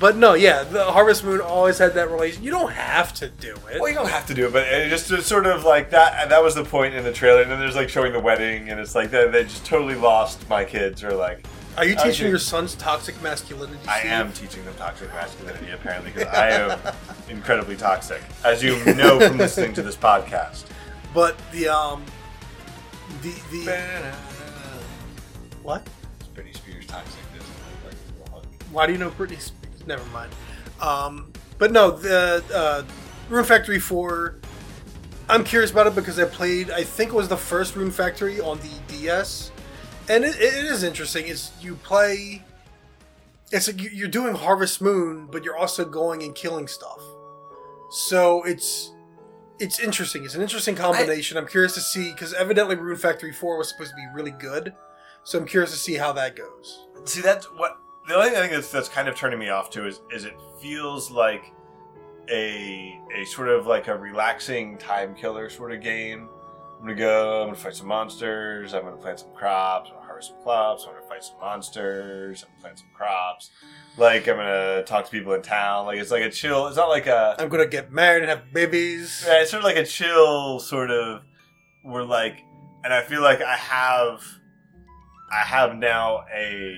[0.00, 2.44] But no, yeah, the Harvest Moon always had that relation.
[2.44, 3.80] You don't have to do it.
[3.80, 6.28] Well, you don't have to do it, but it just it's sort of like that.
[6.28, 8.78] That was the point in the trailer, and then there's like showing the wedding, and
[8.78, 11.02] it's like they, they just totally lost my kids.
[11.02, 11.44] Or like,
[11.76, 12.28] Are you teaching Okay.
[12.28, 13.80] your sons toxic masculinity?
[13.88, 16.78] I am teaching them toxic masculinity apparently because I am
[17.28, 20.66] incredibly toxic, as you know from listening to this podcast.
[21.12, 22.04] But the um,
[23.22, 24.14] the the
[25.64, 25.84] what?
[26.20, 27.14] It's Britney Spears toxic.
[28.70, 29.54] Why do you know Britney Spears?
[29.88, 30.30] Never mind.
[30.80, 32.84] Um, but no, the uh,
[33.28, 34.36] Rune Factory 4,
[35.28, 38.40] I'm curious about it because I played, I think it was the first Rune Factory
[38.40, 39.50] on the DS.
[40.08, 41.26] And it, it is interesting.
[41.26, 42.44] It's you play,
[43.50, 47.00] it's like you- you're doing Harvest Moon, but you're also going and killing stuff.
[47.90, 48.92] So it's
[49.58, 50.24] it's interesting.
[50.24, 51.36] It's an interesting combination.
[51.36, 54.72] I'm curious to see because evidently Rune Factory 4 was supposed to be really good.
[55.24, 56.86] So I'm curious to see how that goes.
[57.06, 57.76] See, that's what
[58.08, 60.24] the only thing I think that's, that's kind of turning me off to is is
[60.24, 61.52] it feels like
[62.30, 66.28] a a sort of like a relaxing time killer sort of game.
[66.78, 67.42] I'm gonna go.
[67.42, 68.72] I'm gonna fight some monsters.
[68.72, 69.90] I'm gonna plant some crops.
[69.90, 70.84] I'm gonna harvest some crops.
[70.86, 72.44] I'm gonna fight some monsters.
[72.44, 73.50] I'm gonna plant some crops.
[73.96, 75.86] Like I'm gonna talk to people in town.
[75.86, 76.66] Like it's like a chill.
[76.68, 77.36] It's not like a.
[77.38, 79.24] I'm gonna get married and have babies.
[79.26, 81.22] Yeah, it's sort of like a chill sort of.
[81.84, 82.44] We're like,
[82.84, 84.22] and I feel like I have,
[85.32, 86.76] I have now a,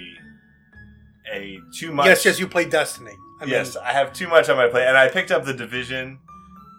[1.31, 2.07] a too much.
[2.07, 3.17] Yes, yes, you play Destiny.
[3.41, 5.55] I mean, yes, I have too much on my plate, and I picked up the
[5.55, 6.19] division,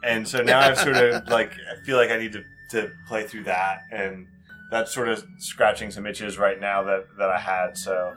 [0.04, 3.26] and so now I've sort of like I feel like I need to to play
[3.26, 4.28] through that, and
[4.70, 7.78] that's sort of scratching some itches right now that that I had.
[7.78, 8.14] So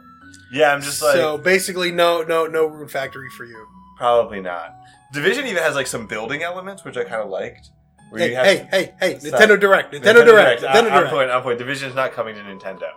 [0.52, 3.66] yeah, I'm just like so basically, no, no, no Rune Factory for you.
[3.96, 4.74] probably not.
[5.12, 7.70] Division even has like some building elements, which I kind of liked.
[8.16, 9.14] Hey, hey, hey, hey!
[9.16, 11.10] Nintendo Direct, Nintendo, Direct, Nintendo Direct.
[11.10, 11.30] point.
[11.30, 11.58] I'm point.
[11.58, 12.90] Division's not coming to Nintendo.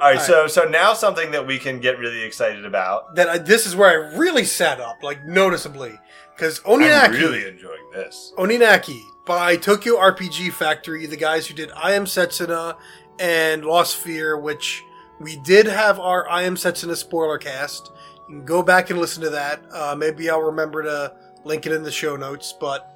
[0.00, 3.16] All right, All so so now something that we can get really excited about.
[3.16, 5.98] That I, this is where I really sat up, like noticeably,
[6.34, 7.04] because Oninaki.
[7.04, 8.32] I'm really enjoying this.
[8.38, 12.76] Oninaki by Tokyo RPG Factory, the guys who did I Am Setsuna
[13.18, 14.82] and Lost Sphear, which
[15.20, 17.90] we did have our I Am Setsuna spoiler cast.
[18.28, 19.62] You can go back and listen to that.
[19.72, 21.12] Uh, maybe I'll remember to
[21.44, 22.54] link it in the show notes.
[22.58, 22.88] But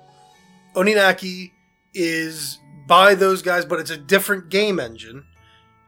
[0.75, 1.53] Oninaki
[1.95, 5.25] is by those guys, but it's a different game engine.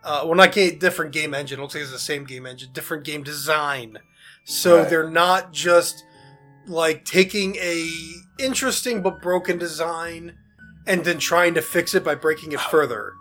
[0.05, 1.59] Uh, well, not ga- different game engine.
[1.59, 3.99] It looks like it's the same game engine, different game design.
[4.45, 4.91] So Right.
[4.91, 6.05] they're not just
[6.67, 7.89] like taking a
[8.39, 10.37] interesting but broken design
[10.87, 13.15] and then trying to fix it by breaking it further.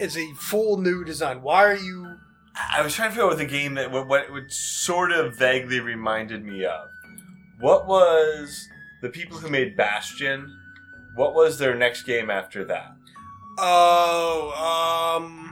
[0.00, 1.42] It's a full new design.
[1.42, 2.16] Why are you?
[2.56, 5.36] I was trying to figure out what the game that what, what it sort of
[5.36, 6.88] vaguely reminded me of.
[7.60, 8.68] What was
[9.02, 10.52] the people who made Bastion?
[11.14, 12.92] What was their next game after that?
[13.58, 15.43] Oh, um,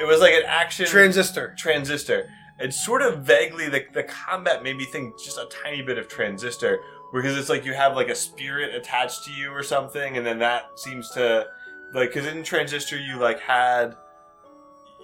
[0.00, 1.54] It was like an action transistor.
[1.58, 2.30] transistor.
[2.58, 6.08] It's sort of vaguely the, the combat made me think just a tiny bit of
[6.08, 6.80] transistor
[7.12, 10.38] because it's like you have like a spirit attached to you or something, and then
[10.38, 11.46] that seems to
[11.92, 13.94] like because in transistor you like had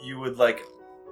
[0.02, 0.62] you would like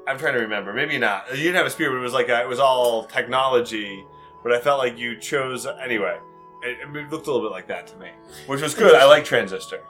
[0.06, 2.28] I'm trying to remember maybe not you didn't have a spirit but it was like
[2.28, 4.04] a, it was all technology
[4.42, 6.18] but I felt like you chose anyway
[6.62, 8.10] it, it looked a little bit like that to me
[8.46, 9.82] which was good I like transistor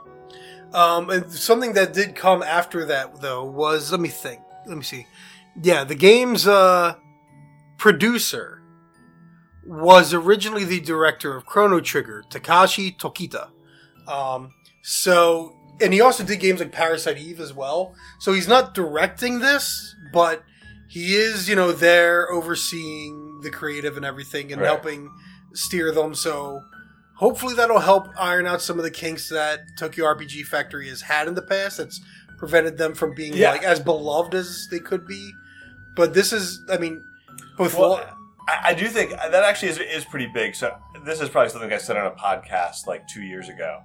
[0.75, 4.41] Um, and something that did come after that though was let me think.
[4.67, 5.07] Let me see.
[5.61, 6.95] Yeah, the game's uh,
[7.77, 8.61] producer
[9.65, 13.49] was originally the director of Chrono Trigger, Takashi Tokita.
[14.07, 17.95] Um, so, and he also did games like Parasite Eve as well.
[18.19, 20.43] So he's not directing this, but
[20.89, 24.67] he is, you know, there overseeing the creative and everything and Right.
[24.67, 25.09] helping
[25.53, 26.13] steer them.
[26.15, 26.61] So
[27.15, 31.27] hopefully that'll help iron out some of the kinks that Tokyo RPG Factory has had
[31.27, 31.77] in the past.
[31.77, 31.99] That's
[32.37, 33.51] prevented them from being Yeah.
[33.51, 35.31] like as beloved as they could be.
[35.95, 37.01] But this is, I mean,
[37.57, 37.77] both.
[37.77, 38.01] Well,
[38.49, 40.53] I, I do think that actually is, is pretty big.
[40.55, 43.79] So this is probably something I said on a podcast like two years ago.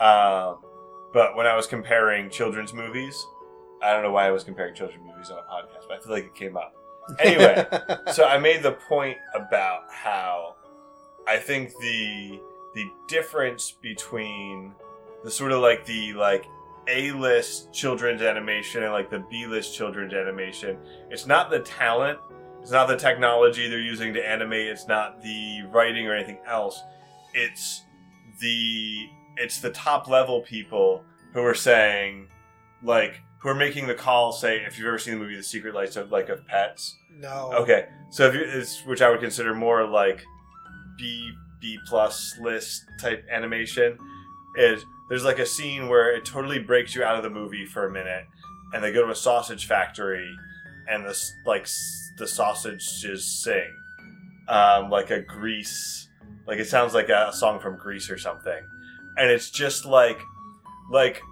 [0.00, 0.60] Um,
[1.12, 3.22] but when I was comparing children's movies,
[3.82, 6.12] I don't know why I was comparing children's movies on a podcast, but I feel
[6.12, 6.72] like it came up.
[7.18, 7.66] Anyway,
[8.12, 10.56] so I made the point about how
[11.28, 12.40] I think the
[12.74, 14.72] the difference between
[15.24, 16.46] the sort of like the like
[16.88, 20.78] A list children's animation and like the B list children's animation,
[21.10, 22.18] it's not the talent,
[22.60, 26.82] it's not the technology they're using to animate, it's not the writing or anything else.
[27.34, 27.82] It's
[28.40, 32.28] the it's the top level people who are saying
[32.82, 35.74] like who are making the call say if you've ever seen the movie The Secret
[35.74, 36.96] Life of like of Pets.
[37.18, 37.50] no.
[37.54, 40.24] Okay, so if you, it's, which I would consider more like
[40.96, 41.32] B
[41.62, 43.96] B plus list type animation
[44.56, 47.86] is there's like a scene where it totally breaks you out of the movie for
[47.86, 48.24] a minute,
[48.74, 50.30] and they go to a sausage factory,
[50.90, 51.66] and this like
[52.18, 53.70] the sausages sing,
[54.48, 56.08] um, like a Grease,
[56.46, 58.60] like it sounds like a song from Grease or something,
[59.16, 60.20] and it's just like
[60.90, 61.22] like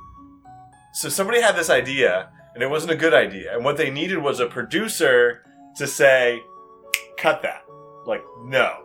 [0.93, 4.19] so somebody had this idea and it wasn't a good idea and what they needed
[4.19, 5.43] was a producer
[5.77, 6.43] to say
[7.17, 7.65] cut that.
[8.07, 8.85] Like no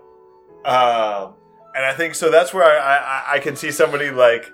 [0.65, 1.33] um,
[1.75, 4.51] and i think so that's where i i, I can see somebody like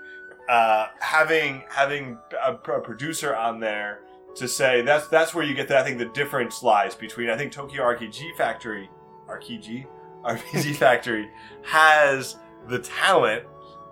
[0.50, 4.02] uh, having having a, a producer on there
[4.36, 7.38] to say that's that's where you get that i think the difference lies between i
[7.38, 8.90] think tokyo rpg factory
[9.30, 9.86] rpg
[10.26, 11.30] rpg factory
[11.64, 12.38] has
[12.68, 13.46] the talent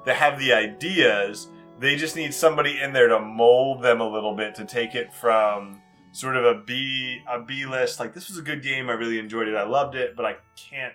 [0.06, 1.50] they have the ideas
[1.80, 5.14] they just need somebody in there to mold them a little bit to take it
[5.14, 8.00] from sort of a B a B list.
[8.00, 10.36] Like this was a good game, I really enjoyed it, I loved it, but I
[10.56, 10.94] can't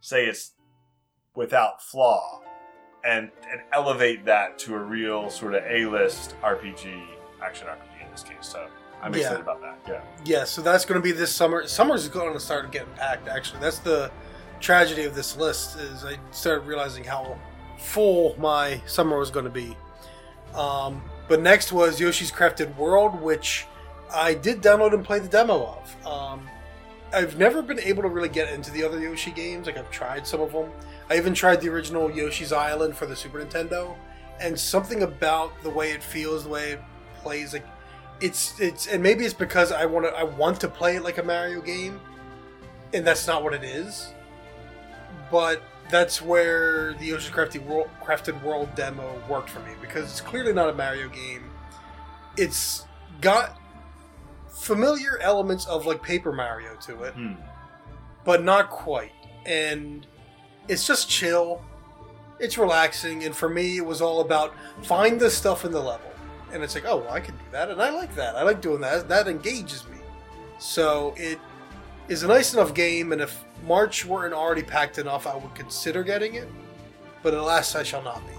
[0.00, 0.52] say it's
[1.34, 2.40] without flaw,
[3.04, 7.04] and and elevate that to a real sort of A list RPG,
[7.42, 8.36] action RPG in this case.
[8.40, 8.66] So
[9.02, 9.20] I'm Yeah.
[9.20, 9.78] excited about that.
[9.86, 10.00] Yeah.
[10.24, 11.66] Yeah, so that's going to be this summer.
[11.66, 13.28] Summer's going to start getting packed.
[13.28, 14.10] Actually, that's the
[14.60, 15.76] tragedy of this list.
[15.78, 17.36] Is I started realizing how
[17.78, 19.76] full my summer was going to be.
[20.54, 23.66] Um, but next was Yoshi's Crafted World, which
[24.14, 26.06] I did download and play the demo of.
[26.06, 26.48] Um,
[27.14, 29.66] I've never been able to really get into the other Yoshi games.
[29.66, 30.70] Like I've tried some of them.
[31.08, 33.94] I even tried the original Yoshi's Island for the Super Nintendo,
[34.40, 36.80] and something about the way it feels, the way it
[37.22, 37.66] plays, like
[38.20, 41.18] it's it's and maybe it's because I want to I want to play it like
[41.18, 42.00] a Mario game,
[42.92, 44.12] and that's not what it is.
[45.30, 50.20] But that's where the Yoshi's Crafted World, Crafted World demo worked for me because it's
[50.20, 51.50] clearly not a Mario game.
[52.36, 52.86] It's
[53.20, 53.58] got
[54.54, 57.32] familiar elements of like Paper Mario to it, Hmm.
[58.24, 59.12] but not quite.
[59.46, 60.06] And
[60.68, 61.62] it's just chill.
[62.38, 66.10] It's relaxing, and for me, it was all about find the stuff in the level,
[66.52, 68.34] and it's like, oh, well, I can do that, and I like that.
[68.36, 69.08] I like doing that.
[69.08, 69.98] That engages me.
[70.58, 71.38] So it
[72.08, 76.02] is a nice enough game, and if March weren't already packed enough, I would consider
[76.02, 76.48] getting it.
[77.22, 78.32] But alas, I shall not be.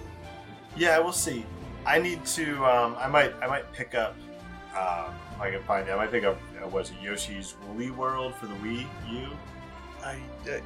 [0.75, 1.45] Yeah, we'll see.
[1.85, 2.65] I need to.
[2.65, 3.33] Um, I might.
[3.41, 4.15] I might pick up.
[4.77, 5.93] Um, I can find it.
[5.95, 6.37] I think up.
[6.63, 9.27] Uh, was it Yoshi's Woolly World for the Wii U?
[10.03, 10.17] I
[10.49, 10.59] uh,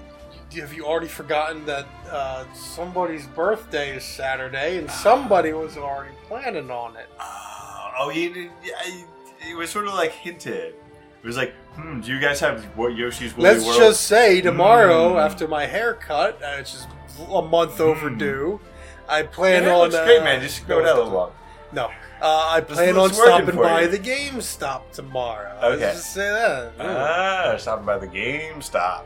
[0.59, 6.69] have you already forgotten that uh, somebody's birthday is Saturday, and somebody was already planning
[6.71, 7.07] on it.
[7.19, 10.75] Oh, oh, you yeah, It was sort of like hinted.
[11.21, 13.77] It was like, hmm, do you guys have what Yoshi's Woolly Let's World?
[13.79, 15.25] just say tomorrow, Mm.
[15.25, 16.87] after my haircut, uh, which is
[17.29, 17.81] a month Mm.
[17.81, 18.59] overdue,
[19.07, 19.93] I plan hair on.
[19.93, 20.41] uh, great, man.
[20.41, 21.31] Just go out a little long.
[21.73, 21.89] No,
[22.21, 23.87] uh, I plan on stopping by you.
[23.87, 25.57] the GameStop tomorrow.
[25.63, 25.79] Okay.
[25.85, 26.73] Let's just say that.
[26.79, 29.03] Ah, stopping by the GameStop.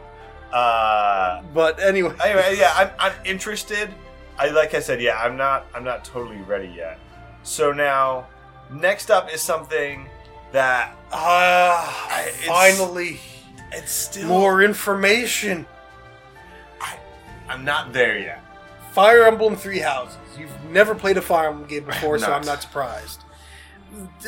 [0.52, 3.90] Uh, But anyway, anyway, yeah, I'm, I'm interested.
[4.38, 7.00] I like I said, yeah, I'm not I'm not totally ready yet.
[7.44, 8.28] So now,
[8.72, 10.08] next up is something
[10.52, 13.20] that I- it's- finally
[13.72, 15.66] it's still more information.
[16.80, 16.98] I,
[17.50, 18.43] I'm not there yet.
[18.94, 20.18] Fire Emblem Three Houses.
[20.38, 22.32] You've never played a Fire Emblem game before, so.
[22.32, 23.24] I'm not surprised.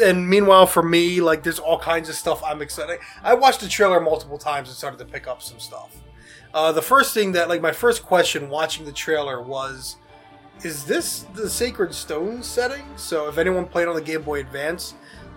[0.04, 3.00] And meanwhile, for me, like there's all kinds of stuff I'm excited.
[3.24, 5.96] I watched the trailer multiple times and started to pick up some stuff.
[6.54, 9.98] Uh, the first thing that, like, my first question watching the trailer was,
[10.64, 14.96] "Is this the Sacred Stone setting?" So, if anyone played on the Game Boy Advance,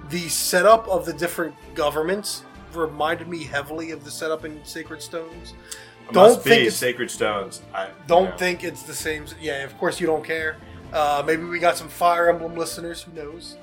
[0.08, 5.54] the setup of the different governments reminded me heavily of the setup in Sacred Stones.
[6.12, 7.62] Don't think be it's- Sacred Stones.
[7.74, 8.36] I Don't you know.
[8.36, 9.26] think it's the same.
[9.40, 10.56] Yeah, of course you don't care.
[10.92, 13.02] Uh, maybe we got some Fire Emblem listeners.
[13.02, 13.56] Who knows?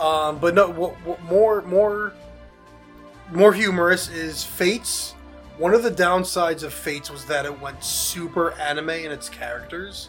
[0.00, 2.12] Um, but no, what, what more more
[3.32, 5.12] more humorous is Fates.
[5.58, 10.08] One of the downsides of Fates was that it went super anime in its characters,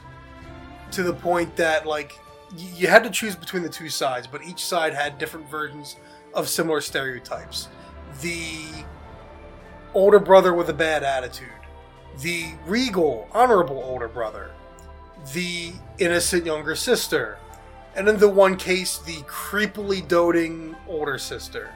[0.92, 2.14] to the point that like
[2.56, 5.98] y- you had to choose between the two sides, but each side had different versions
[6.34, 7.68] of similar stereotypes.
[8.22, 8.62] The
[9.94, 11.50] older brother with a bad attitude,
[12.20, 14.51] the regal, honorable older brother,
[15.34, 17.38] the innocent younger sister,
[17.95, 21.74] and in the one case, the creepily doting older sister.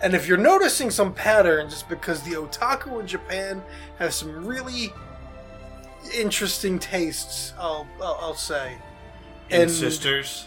[0.00, 3.62] And if you're noticing some patterns, it's because the otaku in Japan
[3.98, 4.92] have some really
[6.14, 7.52] interesting tastes.
[7.58, 8.78] I'll I'll, I'll say.
[9.50, 10.46] And sisters.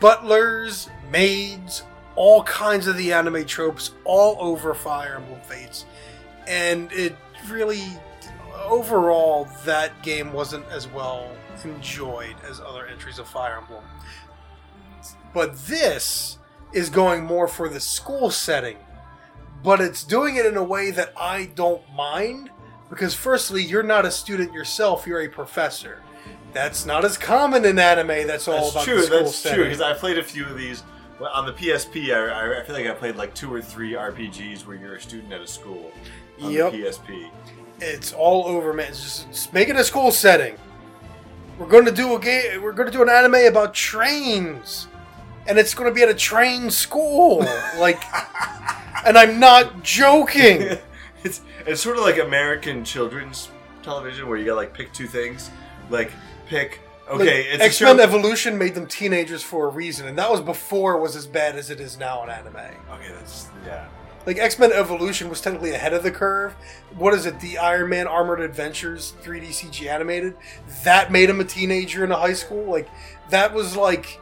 [0.00, 1.84] butlers, maids,
[2.16, 5.86] all kinds of the anime tropes all over Fire Emblem Fates.
[6.46, 7.16] And it
[7.48, 7.84] really,
[8.54, 11.30] overall, that game wasn't as well
[11.64, 13.84] enjoyed as other entries of Fire Emblem.
[15.34, 16.38] But this
[16.72, 18.76] is going more for the school setting.
[19.62, 22.50] But it's doing it in a way that I don't mind
[22.90, 26.02] because, firstly, you're not a student yourself, you're a professor.
[26.52, 28.26] That's not as common in anime.
[28.26, 28.96] That's all That's about true.
[28.96, 29.56] the school That's setting.
[29.56, 30.82] true because I played a few of these
[31.32, 32.12] on the PSP.
[32.14, 35.32] I, I- feel like I played like two or three RPGs where you're a student
[35.32, 35.92] at a school
[36.42, 36.72] on Yep.
[36.72, 37.30] the PSP.
[37.82, 38.88] It's all over, man.
[38.88, 40.56] It's just, make it a school setting.
[41.58, 42.62] We're going to do a game.
[42.62, 44.86] We're going to do an anime about trains,
[45.46, 47.38] and it's going to be at a train school.
[47.78, 48.02] like,
[49.04, 50.78] and I'm not joking.
[51.24, 53.50] it's it's sort of like American children's
[53.82, 55.50] television where you gotta like pick two things,
[55.90, 56.12] like
[56.46, 56.80] pick.
[57.08, 60.40] Okay, it's a X Men Evolution made them teenagers for a reason, and that was
[60.40, 62.56] before it was as bad as it is now in anime.
[62.56, 63.88] Okay, that's yeah.
[64.26, 66.52] Like X Men Evolution was technically ahead of the curve.
[66.96, 67.40] What is it?
[67.40, 70.34] The Iron Man Armored Adventures 3D CG animated
[70.84, 72.64] that made him a teenager in a high school.
[72.64, 72.88] Like
[73.30, 74.20] that was like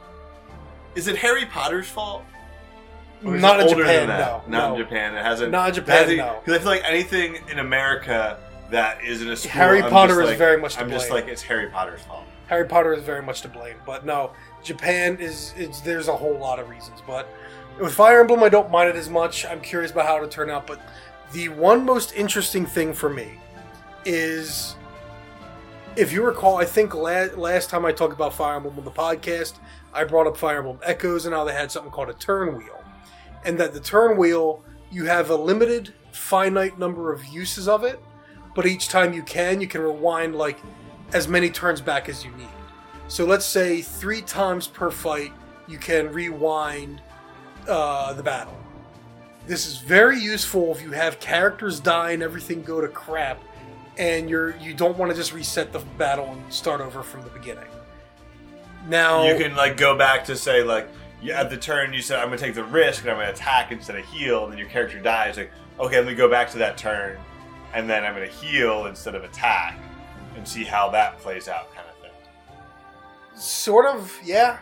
[0.95, 2.25] Is it Harry Potter's fault?
[3.25, 4.09] Or is not it in older Japan.
[4.09, 4.49] than that?
[4.49, 4.75] No, not no.
[4.77, 5.15] in Japan.
[5.15, 5.51] It hasn't.
[5.53, 6.55] Not in Japan, Because no.
[6.55, 8.39] I feel like anything in America
[8.71, 10.91] that is in a school, Harry I'm Potter just is like- very much to I'm
[10.91, 11.23] just blame.
[11.25, 12.25] like it's Harry Potter's fault.
[12.47, 14.33] Harry Potter is very much to blame, but no,
[14.63, 15.55] Japan is.
[15.83, 17.29] There's a whole lot of reasons, but
[17.81, 19.47] with Fire Emblem, I don't mind it as much.
[19.47, 20.81] I'm curious about how it'll turn out, but
[21.33, 23.39] the one most interesting thing for me
[24.05, 24.77] is,
[25.97, 28.91] if you recall, I think la- last time I talked about Fire Emblem on the
[28.91, 29.55] podcast,
[29.93, 32.83] I brought up Fire Emblem Echoes and how they had something called a turn wheel,
[33.45, 38.01] and that the turn wheel you have a limited, finite number of uses of it,
[38.55, 40.59] but each time you can, you can rewind like
[41.13, 42.49] as many turns back as you need.
[43.11, 45.33] So let's say three times per fight,
[45.67, 47.03] you can rewind
[47.67, 48.57] uh, the battle.
[49.49, 53.43] This is very useful if you have characters die and everything go to crap,
[53.99, 57.31] and you're you don't want to just reset the battle and start over from the
[57.31, 57.67] beginning.
[58.89, 60.87] Now You can like go back to say like
[61.21, 63.73] you, at the turn you said I'm gonna take the risk and I'm gonna attack
[63.73, 65.37] instead of heal, and then your character dies.
[65.37, 65.51] Like
[65.81, 67.19] okay, let me go back to that turn,
[67.75, 69.77] and then I'm gonna heal instead of attack,
[70.37, 71.90] and see how that plays out, kind of.
[73.41, 74.59] Sort of yeah,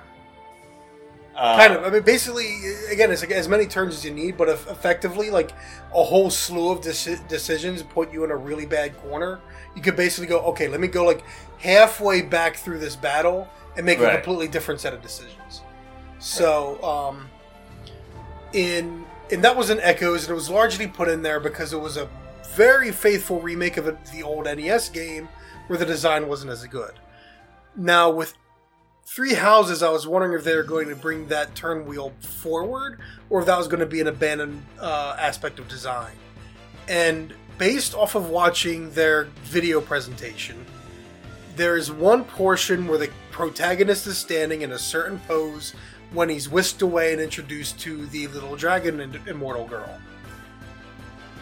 [1.36, 1.84] Uh, kind of.
[1.84, 2.48] I mean, basically,
[2.90, 5.52] again, it's like as many turns as you need, but if effectively, like
[5.94, 9.40] a whole slew of deci- decisions put you in a really bad corner.
[9.76, 11.22] You could basically go, okay, let me go like
[11.58, 15.62] halfway back through this battle and make a completely different set of decisions.
[16.18, 17.28] So, um,
[18.52, 21.80] in and that was in Echoes, and it was largely put in there because it
[21.80, 22.08] was a
[22.54, 25.28] very faithful remake of a, the old NES game
[25.68, 26.92] where the design wasn't as good.
[27.76, 28.34] Now with
[29.10, 33.00] Three Houses, I was wondering if they were going to bring that turn wheel forward,
[33.30, 36.12] or if that was going to be an abandoned uh, aspect of design.
[36.88, 40.64] And based off of watching their video presentation,
[41.56, 45.72] there is one portion where the protagonist is standing in a certain pose
[46.12, 49.98] when he's whisked away and introduced to the little dragon immortal girl.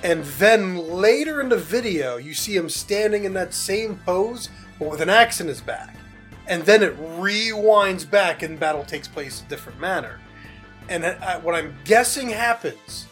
[0.05, 4.89] And then later in the video, you see him standing in that same pose, but
[4.89, 5.96] with an axe in his back.
[6.49, 10.21] And then it rewinds back and battle takes place a different manner.
[10.89, 11.05] And
[11.43, 13.07] what I'm guessing happens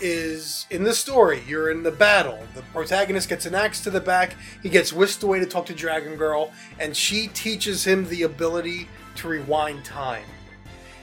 [0.00, 2.38] is in the story, you're in the battle.
[2.54, 4.34] The protagonist gets an axe to the back.
[4.62, 8.88] He gets whisked away to talk to Dragon Girl, and she teaches him the ability
[9.16, 10.24] to rewind time.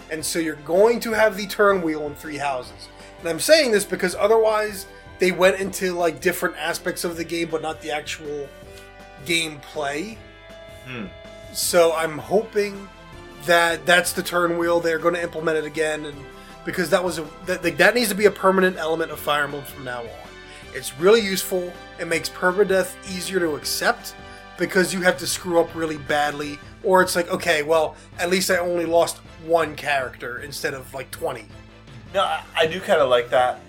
[0.09, 2.87] And so you're going to have the turn wheel in three houses.
[3.19, 4.87] And I'm saying this because otherwise
[5.19, 8.47] they went into like different aspects of the game, but not the actual
[9.25, 10.17] gameplay.
[10.87, 11.05] Hmm.
[11.57, 12.87] So I'm hoping
[13.47, 14.79] that that's the turn wheel.
[14.79, 16.15] They're going to implement it again, and
[16.65, 19.63] because that was a that, that needs to be a permanent element of Fire Emblem
[19.65, 20.09] from now on.
[20.75, 21.73] It's really useful.
[21.99, 24.15] It makes permadeath easier to accept
[24.59, 28.51] because you have to screw up really badly, or it's like okay, well at least
[28.51, 31.47] I only lost one character instead of like twenty.
[32.13, 33.61] No, I, I do kind of like that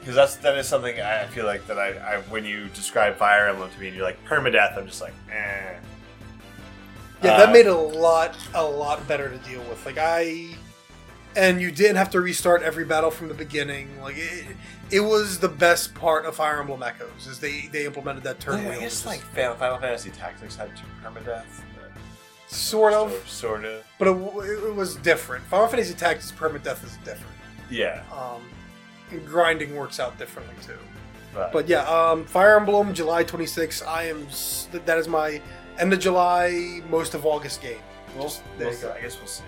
[0.00, 3.48] because that's that is something I feel like that I, I when you describe Fire
[3.48, 4.78] Emblem to me, and you're like permadeath.
[4.78, 5.74] I'm just like, eh.
[7.22, 9.84] Yeah, that Uh, made it a lot, a lot better to deal with.
[9.84, 10.54] Like I,
[11.36, 14.00] and you didn't have to restart every battle from the beginning.
[14.00, 14.44] Like it,
[14.90, 18.60] it was the best part of Fire Emblem Echoes is they they implemented that turn
[18.66, 18.80] I wheel.
[18.80, 20.70] guess which like Final, Final Fantasy Tactics had
[21.04, 21.44] permadeath.
[21.74, 21.90] but-
[22.46, 23.84] sort of, sort of.
[23.98, 24.12] but it,
[24.64, 25.44] it was different.
[25.46, 27.34] Final Fantasy Tactics permadeath is different.
[27.70, 28.42] Yeah, Um,
[29.26, 30.78] grinding works out differently too.
[31.34, 33.86] but, But yeah, um, Fire Emblem, July 26th.
[33.86, 34.26] I am.
[34.86, 35.42] That is my
[35.78, 37.78] end of July, most of August game.
[38.14, 38.92] we'll, Just- there we'll you go.
[38.96, 39.44] I guess we'll see.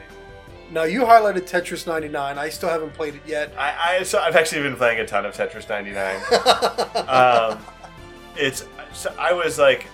[0.71, 2.39] Now you highlighted Tetris 99.
[2.39, 3.53] I still haven't played it yet.
[3.59, 6.17] I, I so I've actually been playing a ton of Tetris 99.
[7.09, 7.59] um,
[8.37, 9.87] it's so I was like,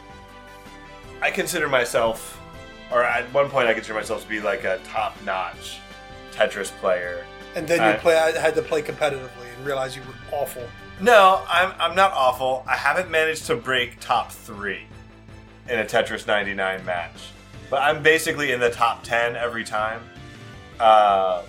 [1.22, 2.38] I consider myself,
[2.92, 5.78] or at one point I consider myself to be like a top-notch
[6.32, 7.24] Tetris player.
[7.54, 8.16] and then you I- play.
[8.18, 10.62] I had to play competitively and realize you were awful.
[11.00, 12.64] No, I'm I'm not awful.
[12.68, 14.82] I haven't managed to break top three
[15.68, 17.30] in a Tetris 99 match,
[17.70, 20.02] but I'm basically in the top 10 every time.
[20.78, 21.42] Uh,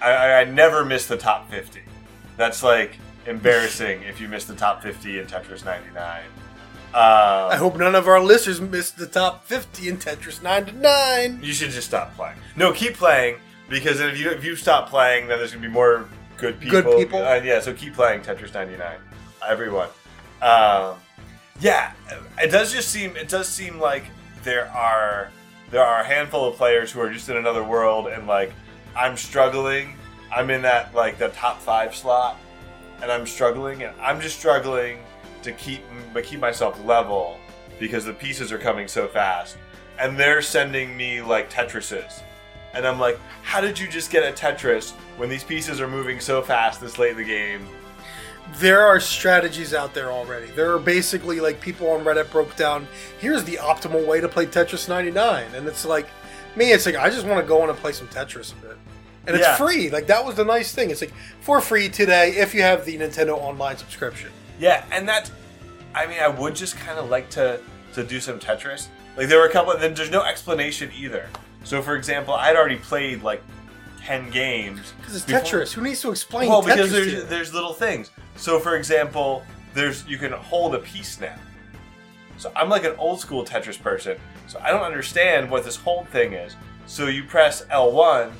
[0.00, 1.82] I, I, never miss the top 50.
[2.36, 2.96] That's like
[3.26, 6.22] embarrassing if you miss the top 50 in Tetris 99.
[6.94, 11.40] Uh, I hope none of our listeners missed the top 50 in Tetris 99.
[11.42, 12.36] You should just stop playing.
[12.56, 13.36] No, keep playing
[13.68, 16.06] because if you if you stop playing, then there's gonna be more
[16.36, 16.82] good people.
[16.82, 17.22] Good people?
[17.22, 18.98] Uh, yeah, so keep playing Tetris 99,
[19.48, 19.88] everyone.
[20.42, 20.96] Um,
[21.62, 21.92] yeah,
[22.42, 24.04] it does just seem it does seem like
[24.42, 25.30] there are
[25.70, 28.52] there are a handful of players who are just in another world, and like
[28.96, 29.96] I'm struggling.
[30.34, 32.38] I'm in that like the top five slot,
[33.00, 34.98] and I'm struggling, and I'm just struggling
[35.42, 35.82] to keep
[36.12, 37.38] but keep myself level
[37.78, 39.56] because the pieces are coming so fast
[39.98, 42.22] and they're sending me like Tetrises.
[42.74, 46.20] And I'm like, how did you just get a Tetris when these pieces are moving
[46.20, 47.66] so fast this late in the game?
[48.56, 50.46] There are strategies out there already.
[50.52, 52.86] There are basically like people on Reddit broke down.
[53.18, 56.06] Here's the optimal way to play Tetris 99, and it's like
[56.54, 56.72] me.
[56.72, 58.76] It's like I just want to go on and play some Tetris a bit,
[59.26, 59.56] and it's Yeah.
[59.56, 59.90] free.
[59.90, 60.90] Like that was the nice thing.
[60.90, 64.30] It's like for free today if you have the Nintendo Online subscription.
[64.58, 65.30] Yeah, and that,
[65.94, 67.58] I mean, I would just kind of like to
[67.94, 68.88] to do some Tetris.
[69.16, 71.28] Like there were a couple, and then there's no explanation either.
[71.64, 73.42] So for example, I'd already played like
[74.04, 75.72] ten games Because it's before- Tetris.
[75.72, 76.48] Who needs to explain?
[76.48, 78.10] Well, Tetris because there's there's little things.
[78.36, 79.44] So for example,
[79.74, 81.36] there's you can hold a piece now.
[82.38, 84.18] So I'm like an old school Tetris person.
[84.48, 86.56] So I don't understand what this hold thing is.
[86.86, 88.32] So you press L1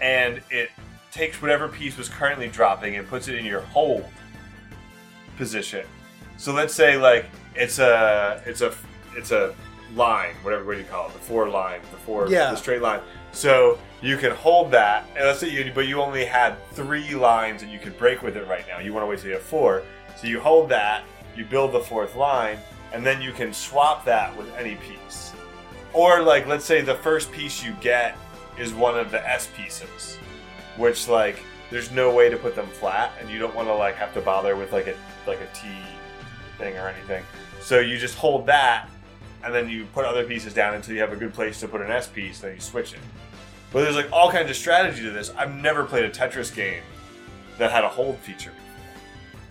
[0.00, 0.70] and it
[1.10, 4.04] takes whatever piece was currently dropping and puts it in your hold
[5.36, 5.86] position.
[6.36, 8.74] So let's say like it's a it's a
[9.16, 9.54] it's a
[9.94, 12.50] line, whatever what do you call it, the four line, the four Yeah.
[12.50, 13.00] the straight line.
[13.32, 17.60] So you can hold that, and let's say you but you only had three lines
[17.62, 18.78] that you could break with it right now.
[18.78, 19.82] You want to wait till you have four.
[20.16, 21.04] So you hold that,
[21.36, 22.58] you build the fourth line,
[22.92, 25.32] and then you can swap that with any piece.
[25.92, 28.16] Or like let's say the first piece you get
[28.58, 30.16] is one of the S pieces,
[30.76, 33.96] which like there's no way to put them flat, and you don't want to like
[33.96, 34.96] have to bother with like a
[35.26, 35.68] like a T
[36.58, 37.22] thing or anything.
[37.60, 38.88] So you just hold that,
[39.44, 41.82] and then you put other pieces down until you have a good place to put
[41.82, 42.40] an S piece.
[42.40, 43.00] Then you switch it.
[43.72, 45.32] But there's like all kinds of strategy to this.
[45.36, 46.82] I've never played a Tetris game
[47.58, 48.52] that had a hold feature.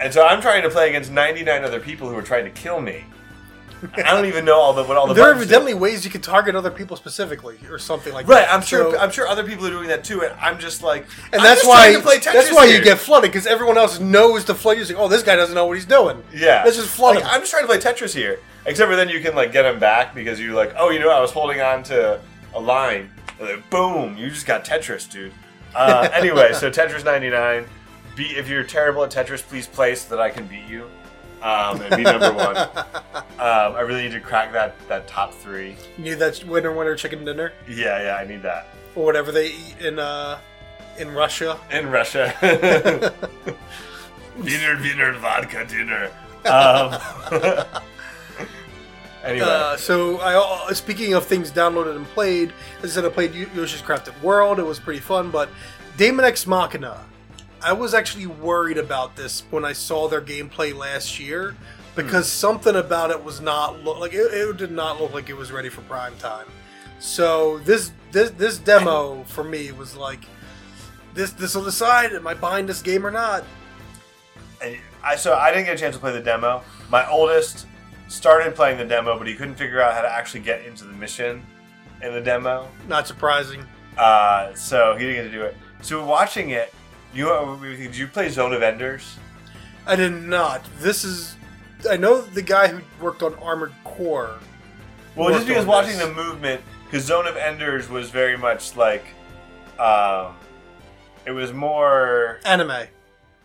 [0.00, 2.80] and so I'm trying to play against 99 other people who are trying to kill
[2.80, 3.04] me.
[3.96, 5.54] I don't even know all the what all the there are buttons do.
[5.56, 8.52] evidently ways you can target other people specifically, or something like Right, that.
[8.54, 8.92] I'm sure.
[8.92, 11.42] So- I'm sure other people are doing that too, and I'm just like, and I'm
[11.42, 12.78] that's just why to play Tetris that's why here.
[12.78, 15.54] you get flooded because everyone else knows the flood You're like, oh, this guy doesn't
[15.54, 16.22] know what he's doing.
[16.32, 17.24] Yeah, Let's just flood Like.
[17.26, 18.38] I'm just trying to play Tetris here.
[18.64, 21.10] Except for then you can like get him back because you're like, oh, you know,
[21.10, 22.20] I was holding on to
[22.54, 23.10] a line.
[23.44, 25.32] Then boom, you just got Tetris, dude.
[25.74, 27.66] Uh, anyway, so Tetris 99.
[28.16, 30.88] Be if you're terrible at Tetris, please play so that I can beat you
[31.42, 32.56] um, and be number one.
[32.56, 35.76] Um, I really need to crack that that top three.
[35.98, 39.48] You need that winner winner chicken dinner Yeah, yeah, I need that or whatever they
[39.48, 40.38] eat in uh
[40.98, 41.58] in Russia.
[41.72, 42.32] in Russia.
[44.38, 46.10] Wiener, Wiener, vodka dinner.
[46.44, 46.98] Um,
[49.24, 52.52] anyway, Uh, so I uh, speaking of things downloaded and played,
[52.82, 54.58] as I said, I played Yoshi's Crafted World.
[54.58, 55.48] It was pretty fun, but
[55.96, 57.04] Daemon X Machina.
[57.62, 61.56] I was actually worried about this when I saw their gameplay last year
[61.96, 65.36] because something about it was not look like it, it did not look like it
[65.36, 66.46] was ready for prime time.
[66.98, 70.24] So this this this demo for me was like
[71.14, 73.44] this this will decide am I buying this game or not.
[74.62, 76.62] And I so I didn't get a chance to play the demo.
[76.90, 77.66] My oldest
[78.08, 80.92] started playing the demo, but he couldn't figure out how to actually get into the
[80.92, 81.42] mission
[82.02, 82.68] in the demo.
[82.88, 83.64] Not surprising.
[83.96, 85.56] Uh, so he didn't get to do it.
[85.82, 86.74] So watching it,
[87.14, 89.16] you did you play Zone of Enders?
[89.86, 90.64] I did not.
[90.78, 91.36] This is.
[91.88, 94.38] I know the guy who worked on Armored Core.
[95.14, 96.06] Well, just because watching this.
[96.06, 99.04] the movement, because Zone of Enders was very much like,
[99.78, 100.34] um,
[101.26, 102.40] it was more.
[102.44, 102.86] anime.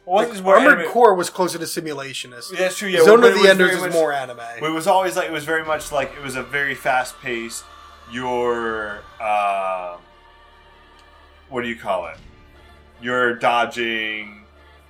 [0.10, 2.51] Well, Like, Armored anime- Core was closer to simulationist.
[2.51, 2.89] Yeah, that's true.
[2.89, 4.39] Yeah, Zone of the Enders is much- more anime.
[4.62, 7.64] It was always like it was very much like it was a very fast paced.
[8.12, 9.97] your uh,
[11.49, 12.18] what do you call it?
[13.01, 14.45] You're dodging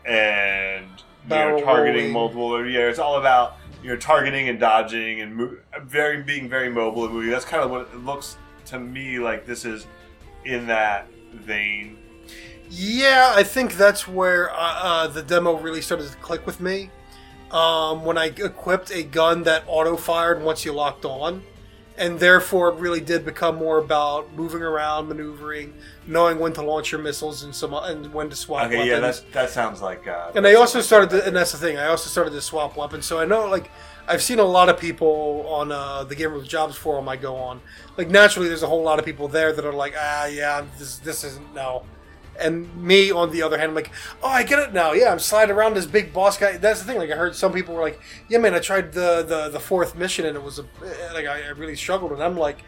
[0.05, 0.85] and
[1.27, 2.13] Barrel you're targeting rolling.
[2.13, 2.65] multiple.
[2.65, 7.13] Yeah, it's all about you're targeting and dodging and mo- very being very mobile and
[7.13, 7.29] moving.
[7.29, 9.45] That's kind of what it looks to me like.
[9.45, 9.85] This is
[10.45, 11.98] in that vein.
[12.69, 16.91] Yeah, I think that's where uh, uh, the demo really started to click with me.
[17.51, 21.41] Um, when I equipped a gun that auto fired once you locked on,
[21.97, 25.73] and therefore it really did become more about moving around, maneuvering,
[26.05, 28.89] knowing when to launch your missiles and some and when to swap Okay, weapons.
[28.91, 30.07] yeah, that's, that sounds like.
[30.07, 31.77] Uh, and I also started, to, and that's the thing.
[31.77, 33.05] I also started to swap weapons.
[33.05, 33.71] So I know, like,
[34.07, 37.35] I've seen a lot of people on uh, the Gamer with Jobs forum I go
[37.35, 37.61] on.
[37.97, 40.99] Like, naturally, there's a whole lot of people there that are like, ah, yeah, this
[40.99, 41.83] this isn't no.
[42.39, 43.91] And me, on the other hand, I'm like,
[44.23, 44.93] oh, I get it now.
[44.93, 46.57] Yeah, I'm sliding around this big boss guy.
[46.57, 46.97] That's the thing.
[46.97, 49.95] Like, I heard some people were like, yeah, man, I tried the the, the fourth
[49.95, 50.65] mission and it was a
[51.13, 52.11] like I, I really struggled.
[52.11, 52.63] And I'm like,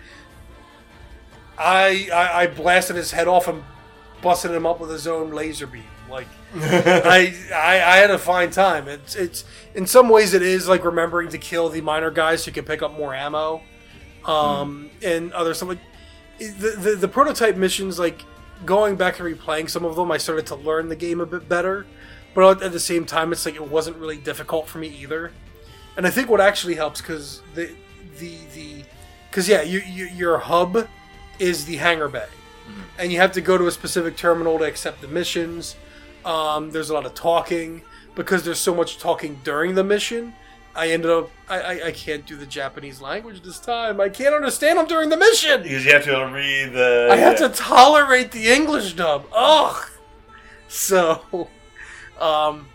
[1.57, 3.63] I, I I blasted his head off and
[4.21, 5.83] busted him up with his own laser beam.
[6.09, 6.27] Like.
[6.53, 8.89] I, I I had a fine time.
[8.89, 12.49] It's it's in some ways it is like remembering to kill the minor guys so
[12.49, 13.61] you can pick up more ammo.
[14.25, 15.79] Um, and other stuff like
[16.39, 18.23] the, the the prototype missions like
[18.65, 20.11] going back and replaying some of them.
[20.11, 21.85] I started to learn the game a bit better,
[22.33, 25.31] but at the same time, it's like it wasn't really difficult for me either.
[25.97, 27.71] And I think what actually helps because the
[28.19, 28.83] the the
[29.29, 30.87] because yeah, you, you your hub
[31.39, 32.27] is the hangar bay,
[32.97, 35.75] and you have to go to a specific terminal to accept the missions.
[36.23, 37.81] Um, there's a lot of talking
[38.15, 40.33] because there's so much talking during the mission.
[40.75, 43.99] I ended up I, I, I can't do the Japanese language this time.
[43.99, 45.63] I can't understand them during the mission.
[45.63, 47.09] because you have to read the.
[47.11, 49.25] I have to tolerate the English dub.
[49.33, 49.89] Ugh.
[50.69, 51.49] So,
[52.19, 52.69] um,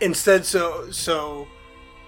[0.00, 1.48] instead, so so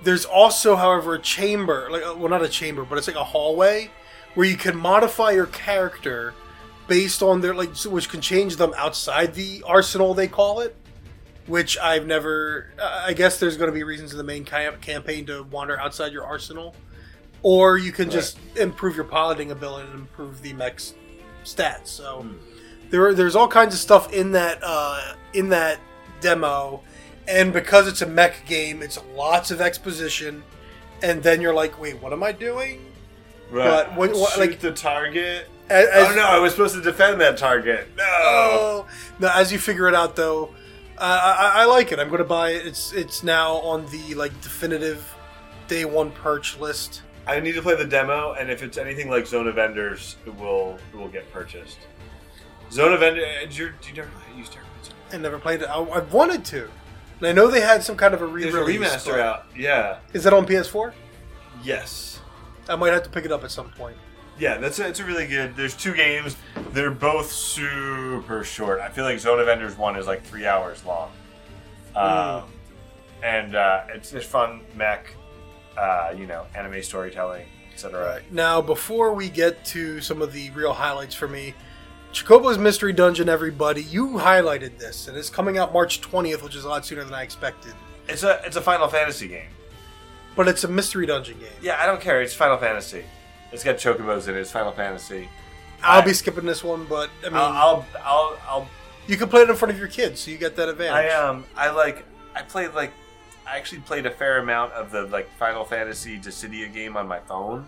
[0.02, 3.24] there's also, however, a chamber, like uh, well, not a chamber, but it's like a
[3.24, 3.90] hallway
[4.34, 6.34] where you can modify your character
[6.86, 10.76] based on their like, which can change them outside the arsenal they call it.
[11.46, 12.66] Which I've never.
[12.82, 16.12] I guess there's going to be reasons in the main cam- campaign to wander outside
[16.12, 16.74] your arsenal,
[17.42, 20.94] or you can just improve your piloting ability and improve the mech's
[21.44, 21.86] stats.
[21.86, 22.26] So
[22.90, 25.78] there, there's all kinds of stuff in that uh, in that
[26.20, 26.82] demo,
[27.28, 30.42] and because it's a mech game, it's lots of exposition,
[31.02, 32.84] and then you're like, wait, what am I doing?
[33.52, 33.64] Right.
[33.86, 35.48] but when- what- like- the target.
[35.68, 37.88] As, oh no, I was supposed to defend that target.
[37.96, 38.04] No.
[38.06, 38.86] Oh.
[39.18, 40.54] No, as you figure it out, though,
[40.98, 41.98] uh, I, I like it.
[41.98, 42.66] I'm going to buy it.
[42.66, 45.14] It's it's now on the like definitive
[45.68, 47.02] day one perch list.
[47.26, 50.34] I need to play the demo, and if it's anything like Zone of Enders, it
[50.36, 51.78] will it will get purchased.
[52.70, 53.26] Zone of Enders.
[53.40, 54.44] Did you, never play?
[54.44, 54.62] Zone
[55.12, 55.68] I never played it.
[55.68, 56.68] I, I wanted to.
[57.18, 58.52] And I know they had some kind of a re-release.
[58.78, 59.46] There's a remaster out.
[59.56, 59.98] Yeah.
[60.12, 60.92] Is that on PS4?
[61.62, 62.20] Yes.
[62.68, 63.96] I might have to pick it up at some point.
[64.38, 65.56] Yeah, that's a, it's a really good.
[65.56, 66.36] There's two games.
[66.72, 68.80] They're both super short.
[68.80, 71.10] I feel like Zone of Enders one is like three hours long,
[71.94, 72.44] um,
[73.22, 75.06] and uh, it's just fun mech,
[75.78, 78.20] uh, you know, anime storytelling, etc.
[78.30, 81.54] Now, before we get to some of the real highlights for me,
[82.12, 86.64] Chocobo's Mystery Dungeon, everybody, you highlighted this, and it's coming out March 20th, which is
[86.64, 87.72] a lot sooner than I expected.
[88.06, 89.48] It's a it's a Final Fantasy game.
[90.34, 91.48] But it's a Mystery Dungeon game.
[91.62, 92.20] Yeah, I don't care.
[92.20, 93.04] It's Final Fantasy.
[93.52, 94.40] It's got chocobos in it.
[94.40, 95.28] It's Final Fantasy.
[95.82, 98.68] I'll I- be skipping this one, but I mean, I'll, I'll I'll I'll
[99.06, 101.12] you can play it in front of your kids, so you get that advantage.
[101.12, 102.92] I um I like I played like
[103.46, 107.20] I actually played a fair amount of the like Final Fantasy Dissidia game on my
[107.20, 107.66] phone.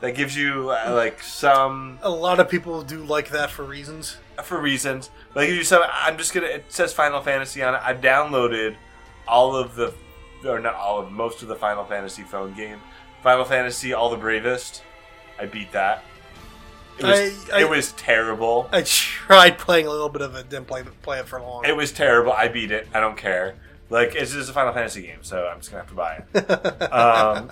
[0.00, 4.18] That gives you uh, like some A lot of people do like that for reasons.
[4.44, 5.08] for reasons.
[5.32, 5.82] But it gives you some.
[5.90, 6.46] I'm just gonna.
[6.48, 7.80] It says Final Fantasy on it.
[7.82, 8.76] I've downloaded
[9.26, 9.94] all of the,
[10.44, 12.78] or not all of most of the Final Fantasy phone game.
[13.22, 14.82] Final Fantasy All the Bravest.
[15.38, 16.02] I beat that.
[16.98, 18.68] It was I- I- it was terrible.
[18.72, 21.64] I tried playing a little bit of it, didn't play play it for long.
[21.66, 22.32] It was terrible.
[22.32, 22.88] I beat it.
[22.94, 23.56] I don't care.
[23.90, 26.82] Like it's just a Final Fantasy game, so I'm just gonna have to buy it.
[26.92, 27.50] Um,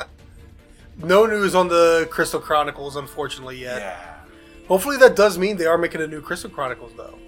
[0.99, 3.81] no news on the Crystal Chronicles, unfortunately, yet.
[3.81, 4.15] yeah.
[4.69, 7.19] Hopefully, that does mean they are making a new Crystal Chronicles, though.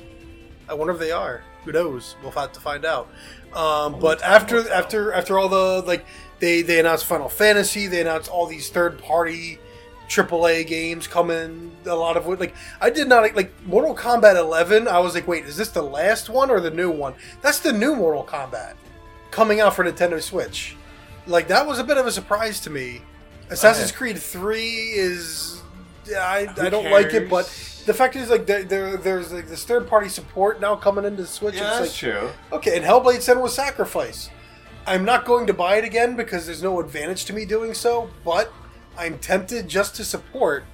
[0.69, 1.43] I wonder if they are.
[1.65, 2.15] Who knows?
[2.23, 3.09] We'll have to find out.
[3.53, 6.05] Um, but after after after all the like,
[6.39, 7.87] they they announced Final Fantasy.
[7.87, 9.59] They announced all these third party
[10.09, 11.73] AAA games coming.
[11.87, 14.89] A lot of what like I did not like Mortal Kombat 11.
[14.89, 17.15] I was like, wait, is this the last one or the new one?
[17.43, 18.75] That's the new Mortal Kombat
[19.31, 20.77] coming out for Nintendo Switch.
[21.27, 23.03] Like that was a bit of a surprise to me.
[23.51, 23.99] Assassin's Okay.
[23.99, 25.63] Creed 3 is
[26.17, 27.47] I, Who I don't like it, but
[27.87, 31.23] the fact is like there, there there's like this third party support now coming into
[31.23, 31.55] the Switch.
[31.57, 32.31] Yeah, it's that's like true.
[32.53, 34.31] okay, and Hellblade Senua's Sacrifice.
[34.87, 38.09] I'm not going to buy it again because there's no advantage to me doing so,
[38.25, 38.53] but
[38.97, 40.65] I'm tempted just to support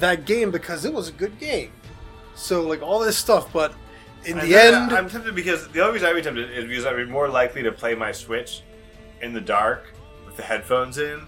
[0.00, 1.70] that game because it was a good game.
[2.34, 3.74] So like all this stuff, but
[4.24, 6.64] in I'm the tempted- end, I'm tempted because the only reason I'd be tempted is
[6.64, 8.62] because I'd be more likely to play my Switch
[9.20, 9.84] in the dark
[10.26, 11.20] with the headphones in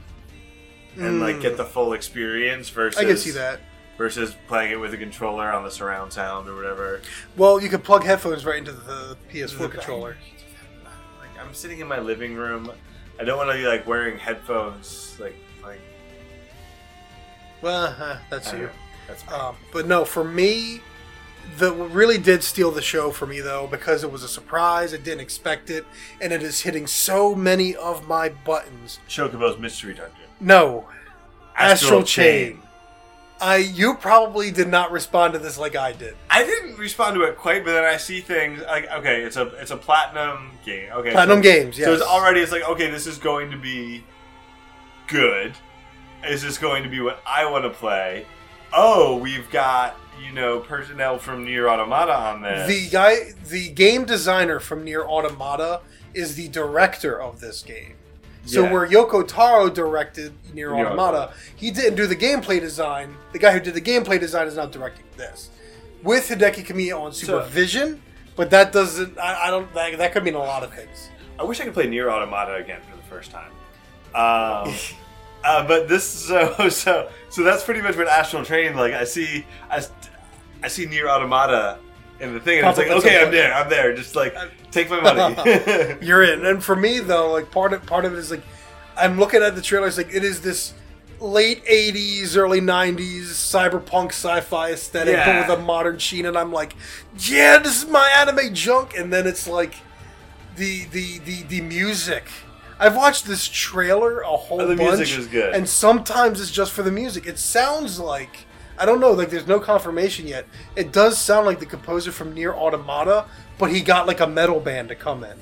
[0.96, 3.04] and like get the full experience versus Hmm.
[3.06, 3.60] I can see that.
[3.98, 7.00] versus playing it with a controller on the surround sound or whatever.
[7.36, 10.16] Well, you could plug headphones right into the PS4 controller.
[11.54, 12.68] I'm sitting in my living room.
[13.20, 15.16] I don't want to be like wearing headphones.
[15.20, 15.78] Like like
[17.62, 18.58] Well, uh, that's you.
[18.58, 18.70] know.
[19.06, 20.80] That's Um, but no, for me,
[21.58, 24.92] the what really did steal the show for me though because it was a surprise.
[24.92, 25.86] I didn't expect it,
[26.20, 28.98] and it is hitting so many of my buttons.
[29.06, 30.26] Chocobo's Mystery Dungeon.
[30.40, 30.88] No,
[31.56, 32.62] Astral, Chain.
[33.44, 36.16] I you probably did not respond to this like I did.
[36.30, 39.48] I didn't respond to it quite, but then I see things like okay, it's a
[39.60, 40.90] it's a platinum game.
[40.90, 41.86] Okay, Platinum so, Games, yes.
[41.86, 44.02] So it's already it's like okay, this is going to be
[45.08, 45.52] good.
[46.26, 48.24] Is this going to be what I want to play?
[48.72, 52.66] Oh, we've got you know personnel from Nier Automata on this.
[52.66, 55.82] The guy, the game designer from Nier Automata,
[56.14, 57.96] is the director of this game.
[58.46, 58.72] So Yeah.
[58.72, 63.16] where Yoko Taro directed Nier Automata, he didn't do the gameplay design.
[63.32, 65.48] The guy who did the gameplay design is now directing this,
[66.02, 68.02] with Hideki Kamiya on supervision.
[68.36, 69.18] but that doesn't.
[69.18, 69.72] I, I don't.
[69.74, 71.08] That, that could mean a lot of things.
[71.38, 73.50] I wish I could play Nier Automata again for the first time.
[74.14, 74.74] Um,
[75.44, 78.92] uh, but this so so so that's pretty much what Astral Chain like.
[78.92, 79.84] I see I,
[80.62, 81.78] I see Nier Automata
[82.20, 83.94] in the thing, and it's like okay, I'm there, I'm there.
[83.94, 84.34] Just like
[84.70, 85.96] take my money.
[86.06, 86.44] You're in.
[86.46, 88.42] And for me though, like part of part of it is like
[88.96, 89.86] I'm looking at the trailer.
[89.88, 90.74] It's like it is this
[91.20, 95.42] late '80s, early '90s cyberpunk sci-fi aesthetic, Yeah.
[95.46, 96.26] but with a modern sheen.
[96.26, 96.74] And I'm like,
[97.18, 98.96] yeah, this is my anime junk.
[98.96, 99.74] And then it's like
[100.56, 102.24] the the the the music.
[102.78, 105.54] I've watched this trailer a whole Oh, the bunch, music is good.
[105.54, 107.24] and sometimes it's just for the music.
[107.26, 108.46] It sounds like
[108.78, 110.46] I don't know, like there's no confirmation yet.
[110.76, 113.26] It does sound like the composer from Nier Automata,
[113.58, 115.36] but he got like a metal band to come in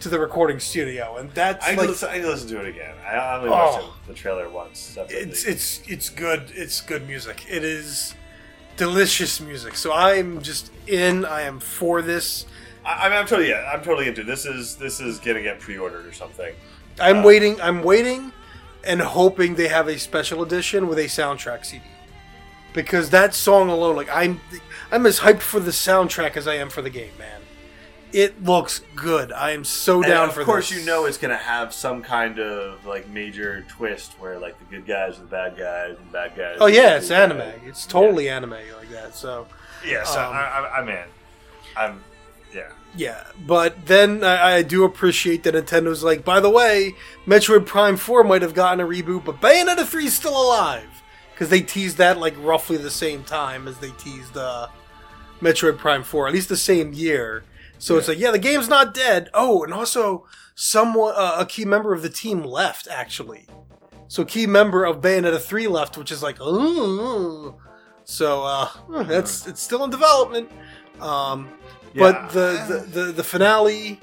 [0.00, 2.48] to the recording studio, and that's I need, like to listen, I need to listen
[2.48, 2.94] to it again.
[3.06, 3.94] I only watched Oh.
[4.04, 4.78] it, the trailer once.
[4.80, 5.16] Separately.
[5.30, 6.50] it's it's it's good.
[6.54, 7.44] It's good music.
[7.48, 8.14] It is
[8.76, 9.76] delicious music.
[9.76, 11.24] So I'm just in.
[11.24, 12.46] I am for this.
[12.84, 14.26] I, mean, I'm totally yeah, I'm totally into it.
[14.26, 14.44] this.
[14.44, 16.52] Is this is gonna get pre-ordered or something?
[16.98, 17.60] I'm Uh, waiting.
[17.60, 18.32] I'm waiting,
[18.82, 21.84] and hoping they have a special edition with a soundtrack CD.
[22.72, 24.40] Because that song alone, like I'm,
[24.90, 27.40] I'm as hyped for the soundtrack as I am for the game, man.
[28.12, 29.32] It looks good.
[29.32, 30.40] I am so And down for.
[30.40, 30.78] of course, this.
[30.80, 34.86] you know it's gonna have some kind of like major twist where like the good
[34.86, 36.58] guys are the bad guys and bad guys.
[36.60, 37.38] Oh are the yeah, good it's anime.
[37.38, 37.60] guys.
[37.64, 39.14] It's totally anime like that.
[39.14, 39.46] So
[39.86, 41.04] Yeah, so um, I, I, I'm in.
[41.74, 42.04] I'm
[42.54, 42.68] yeah.
[42.94, 46.94] yeah, but then I, I do appreciate that Nintendo's like, by the way,
[47.26, 51.02] Metroid Prime Four might have gotten a reboot, but Bayonetta 3 is still alive
[51.32, 54.68] because they teased that like roughly the same time as they teased uh,
[55.40, 57.44] Metroid Prime Four, at least the same year.
[57.78, 59.28] So it's like, yeah, the game's not dead.
[59.34, 60.24] Oh, and also,
[60.54, 63.46] someone, uh, a key member of the team left actually.
[64.06, 67.56] So key member of Bayonetta 3 left, which is like, ooh.
[68.04, 68.68] So uh,
[69.04, 70.50] that's it's still in development.
[71.00, 71.48] Um,
[71.94, 72.12] Yeah.
[72.12, 74.00] but the, the, the, the finale,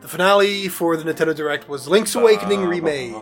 [0.00, 3.14] the finale for the Nintendo Direct was Link's Awakening remade.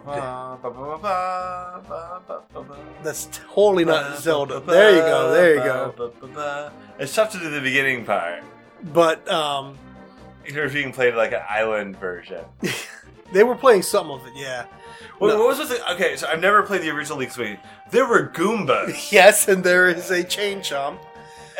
[3.02, 4.60] That's totally not Zelda.
[4.60, 5.32] There you go.
[5.32, 6.70] There you go.
[6.98, 8.42] It's tough to do the beginning part.
[8.92, 9.78] But um,
[10.46, 12.44] Even if you can play like an island version.
[13.32, 14.32] they were playing some of it.
[14.36, 14.66] Yeah.
[15.18, 15.38] What, No.
[15.38, 15.92] what was the?
[15.92, 17.60] Okay, so I've never played the original Link's Awakening.
[17.90, 20.98] There were Goombas Yes, and there is a chain chomp.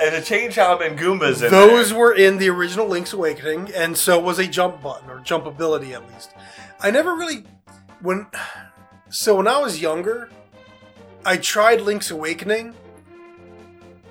[0.01, 1.99] And a chain chomp and Goombas in Those there.
[1.99, 5.95] were in the original Link's Awakening, and so was a jump button or jump ability
[5.95, 6.31] at least.
[6.81, 7.45] I never really
[8.01, 8.27] when
[9.09, 10.31] so when I was younger,
[11.25, 12.75] I tried Link's Awakening.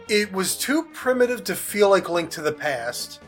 [0.10, 3.22] It was too primitive to feel like Link to the Past,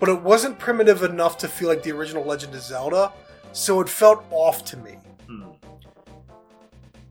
[0.00, 3.12] but it wasn't primitive enough to feel like the original Legend of Zelda,
[3.52, 4.98] so it felt off to me.
[5.26, 5.50] Hmm.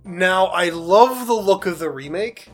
[0.03, 2.49] Now, I love the look of the remake.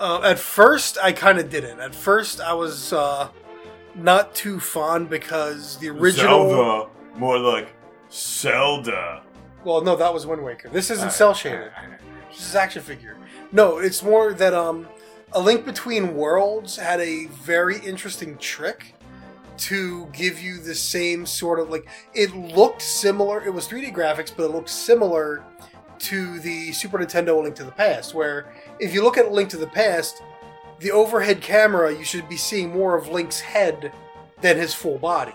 [0.00, 1.80] Uh, at first, I kind of didn't.
[1.80, 3.28] At first, I was uh,
[3.94, 6.48] not too fond because the original.
[6.48, 7.68] Zelda, more like
[8.10, 9.22] Zelda.
[9.64, 10.68] Well, no, that was Wind Waker.
[10.68, 11.70] This isn't cel shaded.
[12.30, 13.16] This is action figure.
[13.52, 14.88] No, it's more that um,
[15.32, 18.94] A Link Between Worlds had a very interesting trick
[19.58, 23.44] to give you the same sort of like it looked similar.
[23.44, 25.44] It was 3D graphics, but it looked similar
[26.00, 29.56] to the Super Nintendo Link to the Past, where if you look at Link to
[29.56, 30.22] the Past,
[30.80, 33.92] the overhead camera you should be seeing more of Link's head
[34.40, 35.34] than his full body.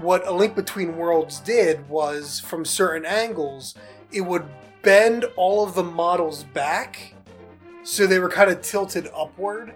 [0.00, 3.74] What A Link Between Worlds did was, from certain angles,
[4.12, 4.44] it would
[4.82, 7.14] bend all of the models back,
[7.84, 9.74] so they were kind of tilted upward,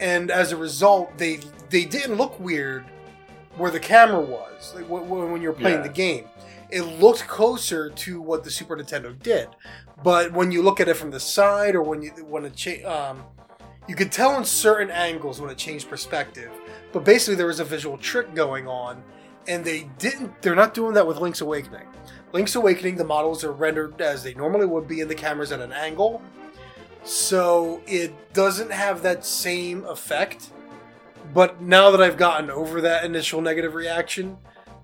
[0.00, 2.84] and as a result, they they didn't look weird
[3.56, 5.82] where the camera was like wh- wh- when you were playing Yeah.
[5.82, 6.24] the game.
[6.70, 9.48] It looked closer to what the Super Nintendo did,
[10.02, 13.10] but when you look at it from the side or when you when it cha-
[13.10, 13.24] um,
[13.88, 16.50] you could tell in certain angles when it changed perspective.
[16.92, 19.02] But basically, there was a visual trick going on,
[19.46, 20.42] and they didn't.
[20.42, 21.86] They're not doing that with Link's Awakening.
[22.32, 25.60] Link's Awakening, the models are rendered as they normally would be, and the camera's at
[25.60, 26.20] an angle,
[27.04, 30.50] so it doesn't have that same effect.
[31.32, 34.38] But now that I've gotten over that initial negative reaction,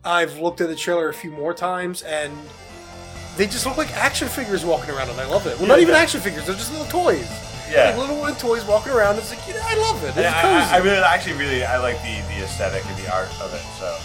[0.04, 2.32] I've looked at the trailer a few more times, and
[3.36, 5.58] they just look like action figures walking around, and I love it.
[5.58, 6.00] Well, not even yeah.
[6.00, 7.28] action figures; they're just little toys.
[7.70, 7.90] Yeah.
[7.90, 9.16] Like little wooden toys walking around.
[9.16, 10.08] It's like, you know, I love it.
[10.08, 13.30] It's I, I, I really, actually, really, I like the the aesthetic and the art
[13.40, 13.62] of it.
[13.78, 13.98] So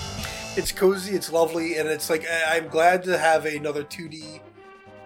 [0.60, 1.16] it's cozy.
[1.16, 4.40] It's lovely, and it's like I'm glad to have another 2D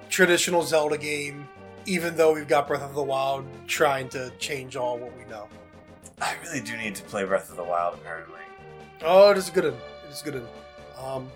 [0.10, 1.48] traditional Zelda game.
[1.88, 5.48] Even though we've got Breath of the Wild trying to change all what we know.
[6.22, 7.96] I really do need to play Breath of the Wild.
[7.96, 8.38] Apparently,
[9.04, 9.74] Oh, it is a good one.
[9.74, 10.48] It is a good one.
[11.04, 11.32] Um,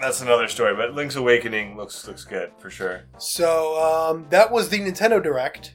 [0.00, 0.74] that's another story.
[0.74, 3.02] But Link's Awakening looks looks good for sure.
[3.18, 5.74] so um, that was the Nintendo Direct,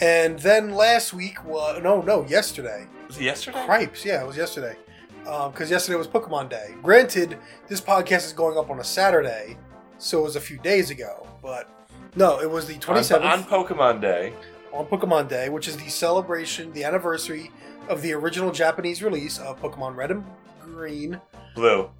[0.00, 2.86] and then last week was no, no, yesterday.
[3.06, 3.64] Was it yesterday?
[3.64, 4.76] Cripes, yeah, it was yesterday.
[5.24, 6.74] Because yesterday was Pokemon Day.
[6.82, 7.36] Granted,
[7.68, 9.58] this podcast is going up on a Saturday,
[9.98, 11.26] so it was a few days ago.
[11.42, 11.68] But
[12.16, 14.32] no, it was the 27th on, on Pokemon Day.
[14.72, 17.50] on Pokemon Day, which is the celebration, the anniversary
[17.90, 20.24] of the original Japanese release of Pokemon Red and
[20.62, 21.20] Green.
[21.54, 21.90] Blue.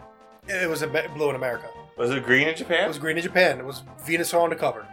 [0.49, 1.69] It was a blue in America.
[1.97, 2.85] Was it green in Japan?
[2.85, 3.59] It was green in Japan.
[3.59, 4.87] It was Venusaur on the cover.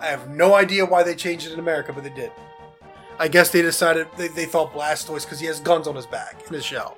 [0.00, 2.30] I have no idea why they changed it in America, but they did.
[3.18, 6.42] I guess they decided they, they thought Blastoise because he has guns on his back
[6.46, 6.96] in his shell.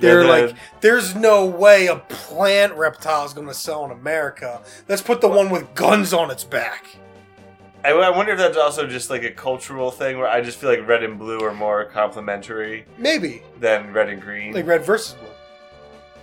[0.00, 3.90] They're Yeah, the- like, there's no way a plant reptile is going to sell in
[3.92, 4.62] America.
[4.88, 6.86] Let's put the one with guns on its back.
[7.84, 10.70] I, I wonder if that's also just like a cultural thing where I just feel
[10.70, 14.52] like red and blue are more complementary Maybe than red and green.
[14.52, 15.29] like red versus blue.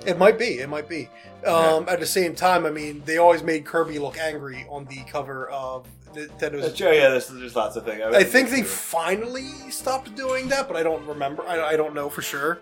[0.05, 0.59] It might be.
[0.59, 1.09] It might be.
[1.45, 5.03] Um, At the same time, I mean, they always made Kirby look angry on the
[5.11, 6.87] cover of Nintendo's true.
[6.91, 8.01] Yeah, there's, there's lots of things.
[8.01, 11.43] I think they finally stopped doing that, but I don't remember.
[11.43, 12.59] I, I don't know for sure.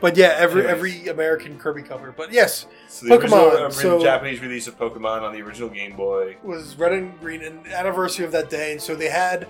[0.00, 0.76] But yeah, every Anyways.
[0.76, 2.12] every American Kirby cover.
[2.14, 5.96] But yes, so the Pokemon, Original, so- Japanese release of Pokemon on the original Game
[5.96, 6.36] Boy.
[6.42, 9.46] was red and green and anniversary of that day, and so they had,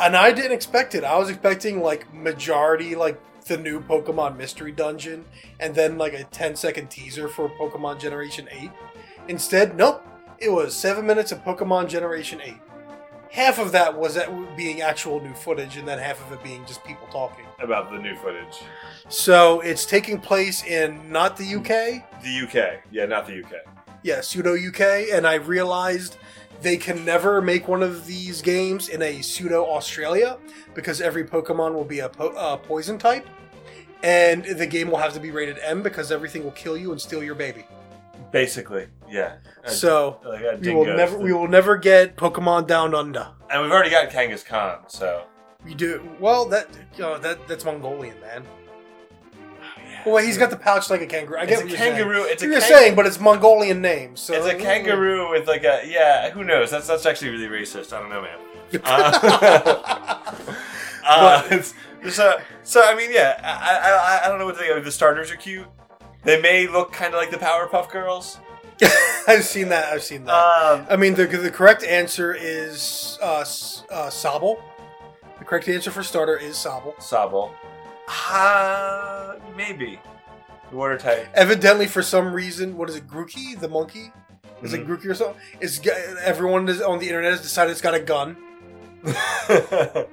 [0.00, 1.04] and I didn't expect it.
[1.04, 5.24] I was expecting like majority like the new Pokemon Mystery Dungeon,
[5.60, 8.70] and then like a 10 second teaser for Pokemon Generation Eight.
[9.28, 10.04] Instead, nope,
[10.38, 12.58] it was seven minutes of Pokemon Generation Eight.
[13.30, 16.64] Half of that was that being actual new footage, and then half of it being
[16.66, 17.44] just people talking.
[17.60, 18.62] About the new footage.
[19.08, 22.80] So it's taking place in not the UK, The UK.
[22.92, 23.52] Yeah, not the UK.
[24.02, 26.16] yeah, pseudo UK, and I realized
[26.62, 30.38] they can never make one of these games in a pseudo Australia
[30.74, 33.26] because every Pokemon will be a po- uh, poison type,
[34.02, 37.00] and the game will have to be rated M because everything will kill you and
[37.00, 37.64] steal your baby.
[38.32, 39.36] Basically, yeah.
[39.64, 43.28] Uh, So like uh, we will never we will never get Pokemon Down Under.
[43.50, 45.24] And we've already got Kangaskhan, so.
[45.64, 46.44] We do well.
[46.46, 48.44] That know, that that's Mongolian, man.
[50.06, 51.38] Well, he's got the pouch like a kangaroo.
[51.38, 51.94] I get It's a what you're saying.
[51.96, 52.22] kangaroo.
[52.24, 54.16] It's a You're kang- saying, but it's Mongolian name.
[54.16, 56.30] So It's a kangaroo with like a yeah.
[56.30, 56.70] Who knows?
[56.70, 57.92] That's that's actually really racist.
[57.92, 58.38] I don't know, man.
[58.84, 60.54] Uh,
[61.04, 61.74] uh, it's,
[62.10, 63.38] so so I mean yeah.
[63.42, 64.84] I, I I don't know what to think.
[64.84, 65.66] The starters are cute.
[66.22, 68.38] They may look kind of like the Powerpuff Girls.
[69.28, 69.92] I've seen that.
[69.92, 70.32] I've seen that.
[70.32, 73.44] Um, I mean, the, the correct answer is uh, uh,
[74.10, 74.60] Sobble.
[75.38, 76.96] The correct answer for starter is Sobble.
[76.96, 77.52] Sobble.
[78.08, 79.98] Uh, maybe.
[80.70, 81.26] The water type.
[81.34, 84.12] Evidently, for some reason, what is it, Grookey, the monkey?
[84.62, 84.78] Is Mhm.
[84.80, 85.36] it Grookey or something?
[85.60, 85.80] It's
[86.22, 88.36] everyone is- on the internet has decided it's got a gun,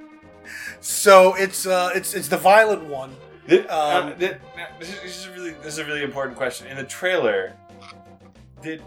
[0.82, 3.12] so it's uh, it's it's the violent one.
[3.50, 4.40] Um, uh, did-
[4.80, 6.68] this, is, this is a really this is a really important question.
[6.68, 7.54] In the trailer,
[8.62, 8.82] did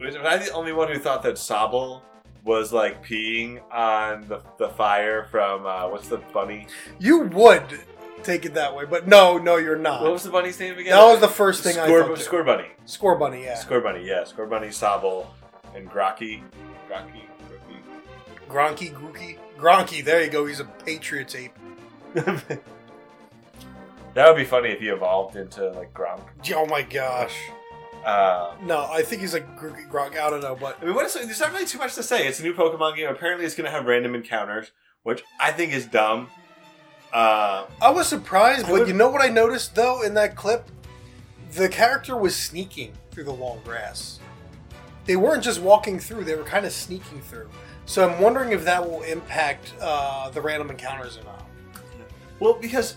[0.00, 2.00] was I the only one who thought that Sobble
[2.44, 6.66] was like peeing on the, the fire from uh, what's the bunny?
[6.98, 7.80] You would
[8.24, 10.02] take it that way, but no, no, you're not.
[10.02, 10.92] What was the bunny's name again?
[10.92, 12.16] that was the first thing I Score, thought.
[12.16, 12.22] too.
[12.30, 12.66] Scorbunny.
[12.86, 13.54] Score bunny, yeah.
[13.56, 14.22] Scorbunny, yeah.
[14.24, 15.26] Scorbunny, Sobble,
[15.74, 16.42] and Grocky.
[16.90, 17.22] Grocky.
[18.48, 20.04] Gronky, Grookey, Gronky.
[20.04, 20.44] There you go.
[20.44, 21.52] He's a Patriots ape.
[24.14, 26.20] That would be funny if he evolved into like Gronk.
[26.54, 27.34] Oh my gosh.
[28.04, 30.18] Um, No, I think he's like Grookey Gronk.
[30.18, 32.26] I don't know, but I mean, what is, there's not really too much to say.
[32.26, 33.08] It's a new Pokemon game.
[33.08, 36.28] Apparently, it's going to have random encounters, which I think is dumb.
[37.12, 38.66] Uh, I was surprised.
[38.66, 40.68] But you know what I noticed though in that clip?
[41.52, 44.18] The character was sneaking through the long grass.
[45.04, 47.50] they weren't just walking through; they were kind of sneaking through.
[47.84, 51.46] So I'm wondering if that will impact uh, the random encounters or not.
[52.40, 52.96] Well, because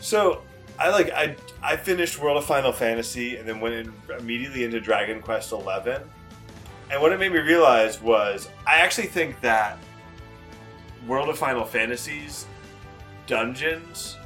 [0.00, 0.42] so
[0.78, 4.80] I like I I finished World of Final Fantasy and then went in immediately into
[4.80, 6.02] Dragon Quest Eleven,
[6.90, 9.78] and what it made me realize was I actually think that
[11.06, 12.46] World of Final Fantasies
[13.26, 14.16] dungeons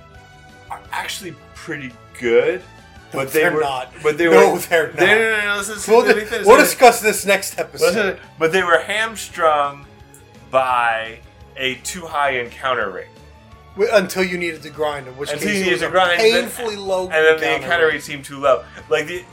[0.71, 3.93] are actually pretty good, No, but they they're were not.
[4.03, 4.59] But they no, were.
[4.59, 4.97] they're not.
[5.01, 7.87] No, no, no, no, listen, We'll, we'll me- discuss this next episode.
[7.87, 9.87] Listen, but they were hamstrung
[10.51, 11.19] by
[11.57, 13.07] a too high encounter rate.
[13.93, 16.21] Until you needed to grind, in which Until case you needed was to a grind,
[16.21, 17.05] then- painfully low.
[17.05, 18.65] and then the encounter rate seemed too low.
[18.89, 19.25] Like the,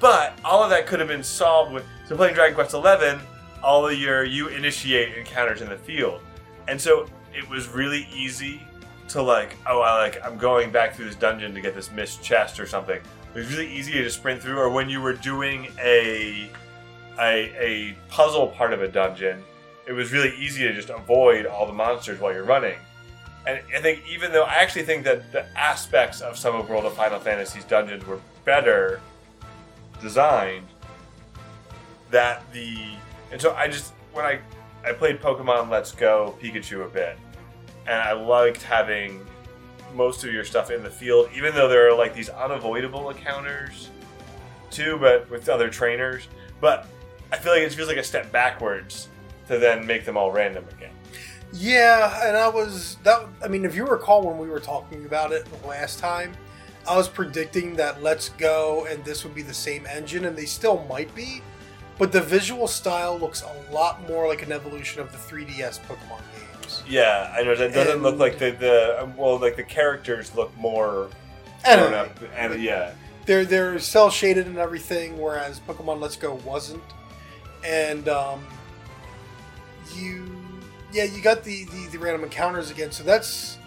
[0.00, 3.18] but all of that could have been solved with so playing Dragon Quest Eleven.
[3.62, 6.20] All of your you initiate encounters in the field,
[6.68, 8.60] and so it was really easy
[9.08, 12.22] to like oh I like I'm going back through this dungeon to get this missed
[12.22, 13.00] chest or something.
[13.34, 16.50] It was really easy to sprint through, or when you were doing a
[17.18, 19.42] a, a puzzle part of a dungeon,
[19.86, 22.76] it was really easy to just avoid all the monsters while you're running.
[23.46, 26.84] And I think even though I actually think that the aspects of some of World
[26.84, 29.00] of Final Fantasy's dungeons were better
[30.00, 30.66] designed,
[32.10, 32.78] that the
[33.30, 34.40] and so I just when I
[34.84, 37.18] I played Pokemon Let's Go Pikachu a bit,
[37.86, 39.24] and I liked having
[39.94, 43.90] most of your stuff in the field, even though there are like these unavoidable encounters
[44.70, 46.28] too, but with other trainers.
[46.60, 46.86] But
[47.32, 49.08] I feel like it feels like a step backwards
[49.48, 50.92] to then make them all random again.
[51.52, 53.26] Yeah, and I was that.
[53.42, 56.32] I mean, if you recall when we were talking about it the last time,
[56.88, 60.44] I was predicting that Let's Go and this would be the same engine, and they
[60.44, 61.42] still might be.
[61.98, 66.20] But the visual style looks a lot more like an evolution of the 3DS Pokemon
[66.88, 71.08] Yeah, I know that doesn't look like the the well, like the characters look more
[71.64, 72.92] grown up, and yeah,
[73.24, 76.82] they're they're cel shaded and everything, whereas Pokemon Let's Go wasn't.
[77.64, 78.44] And um,
[79.96, 80.24] you,
[80.92, 82.92] yeah, you got the, the the random encounters again.
[82.92, 83.58] So that's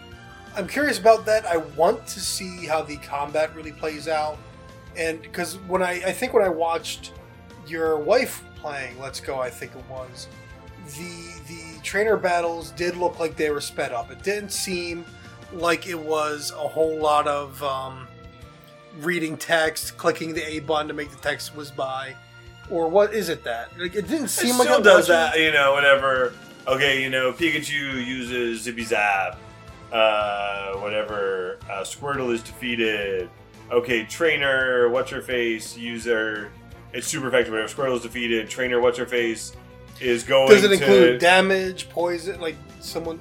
[0.56, 1.46] I'm curious about that.
[1.46, 4.38] I want to see how the combat really plays out,
[4.96, 7.14] and because when I I think when I watched
[7.68, 10.28] your wife playing Let's Go, I think it was
[10.86, 14.12] the the trainer battles did look like they were sped up.
[14.12, 15.06] It didn't seem
[15.54, 18.08] like it was a whole lot of um,
[19.00, 22.16] reading text, clicking the A button to make the text whiz by,
[22.70, 23.78] or what is it that?
[23.78, 25.40] Like it didn't it seem still like it does that.
[25.40, 26.34] You know, whenever
[26.68, 29.38] okay, you know, Pikachu uses Zippy Zap,
[29.92, 33.30] uh, whatever, uh, Squirtle is defeated.
[33.72, 36.52] Okay, trainer, what's your face, user,
[36.94, 37.54] it's super effective.
[37.54, 38.50] Whatever, Squirtle is defeated.
[38.50, 39.54] Trainer, what's your face,
[40.02, 40.50] is going.
[40.50, 43.20] Does it to, include damage, poison, like someone?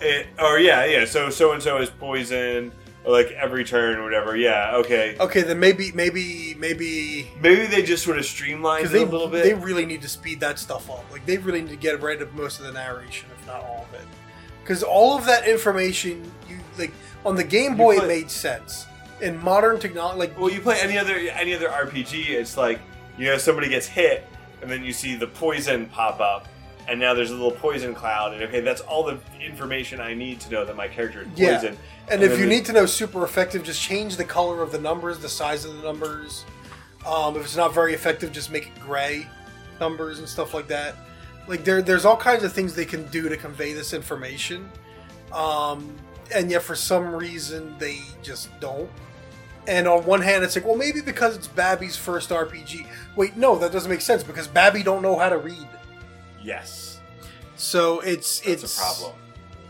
[0.00, 1.04] It, or yeah, yeah.
[1.04, 2.72] So so and so is poisoned,
[3.04, 4.36] or like every turn, or whatever.
[4.36, 5.16] Yeah, okay.
[5.18, 9.28] Okay, then maybe, maybe, maybe Maybe they just sort of streamlined it they a little
[9.28, 9.44] bit.
[9.44, 11.04] they really need to speed that stuff up.
[11.10, 13.86] Like they really need to get rid of most of the narration, if not all
[13.88, 14.06] of it.
[14.62, 16.92] Because all of that information, you like
[17.24, 18.86] on the Game Boy, put- it made sense.
[19.20, 22.80] In modern technology, like well, you play any other any other RPG, it's like
[23.16, 24.26] you know somebody gets hit,
[24.64, 26.48] and then you see the poison pop up,
[26.88, 30.40] and now there's a little poison cloud, and okay, that's all the information I need
[30.40, 31.56] to know that my character is Yeah.
[31.56, 31.76] poisoned.
[32.08, 34.62] And And if then you the- need to know super effective, just change the color
[34.62, 36.46] of the numbers, the size of the numbers.
[37.06, 39.26] Um, if it's not very effective, just make it gray
[39.80, 40.96] numbers and stuff like that.
[41.46, 44.70] Like there, there's all kinds of things they can do to convey this information,
[45.30, 45.94] um,
[46.34, 48.88] and yet for some reason they just don't.
[49.66, 52.86] And on one hand, it's like, well, maybe because it's Babby's first RPG.
[53.16, 55.68] Wait, no, that doesn't make sense because Babby don't know how to read.
[56.42, 57.00] Yes,
[57.56, 59.12] So it's that's it's a problem.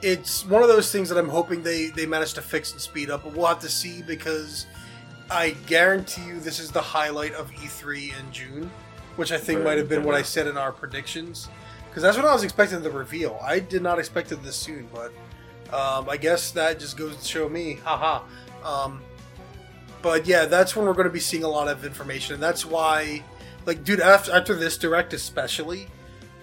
[0.03, 3.11] it's one of those things that I'm hoping they they manage to fix and speed
[3.11, 4.67] up, but we'll have to see because
[5.31, 8.71] I guarantee you this is the highlight of E3 in June,
[9.15, 11.49] which I think For might have been what I said in our predictions,
[11.89, 13.39] because that's what I was expecting the reveal.
[13.41, 15.13] I did not expect it this soon, but
[15.73, 18.25] um, I guess that just goes to show me, haha.
[18.65, 19.01] Um,
[20.05, 22.67] but yeah, that's when we're going to be seeing a lot of information, and that's
[22.67, 23.25] why,
[23.65, 25.89] like, dude, after after this direct especially.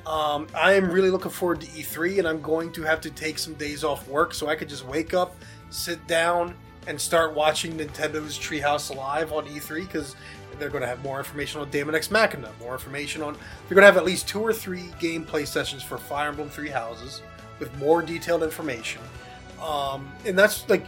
[0.07, 3.37] Um, I am really looking forward to E3, and I'm going to have to take
[3.37, 5.35] some days off work so I could just wake up,
[5.69, 6.55] sit down,
[6.87, 10.15] and start watching Nintendo's Treehouse Live on E3 because
[10.57, 13.35] they're going to have more information on Daemon X Machina, more information on.
[13.35, 16.69] They're going to have at least two or three gameplay sessions for Fire Emblem Three
[16.69, 17.21] Houses
[17.59, 19.03] with more detailed information,
[19.61, 20.87] um, and that's like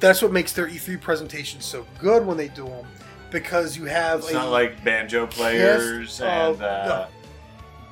[0.00, 2.86] that's what makes their E3 presentations so good when they do them
[3.30, 7.06] because you have It's not like banjo players cast and of- uh,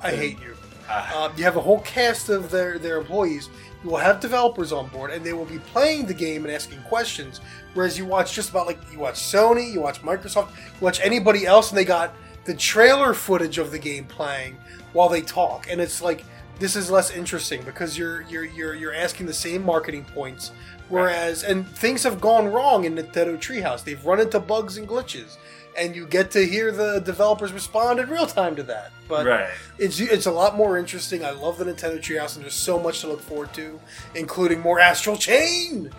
[0.02, 0.54] I hate you.
[0.88, 3.48] uh, Um, you have a whole cast of their, their employees.
[3.84, 6.80] You will have developers on board, and they will be playing the game and asking
[6.82, 7.40] questions.
[7.74, 11.46] Whereas you watch just about like you watch Sony, you watch Microsoft, you watch anybody
[11.46, 12.14] else, and they got
[12.44, 14.56] the trailer footage of the game playing
[14.94, 16.24] while they talk, and it's like
[16.58, 20.50] this is less interesting because you're you're you're you're asking the same marketing points.
[20.88, 23.84] Whereas, and things have gone wrong in Nintendo Treehouse.
[23.84, 25.36] They've run into bugs and glitches,
[25.76, 28.90] and you get to hear the developers respond in real time to that.
[29.06, 29.50] But right.
[29.78, 31.24] it's it's a lot more interesting.
[31.24, 33.78] I love the Nintendo Treehouse, and there's so much to look forward to,
[34.14, 35.90] including more Astral Chain,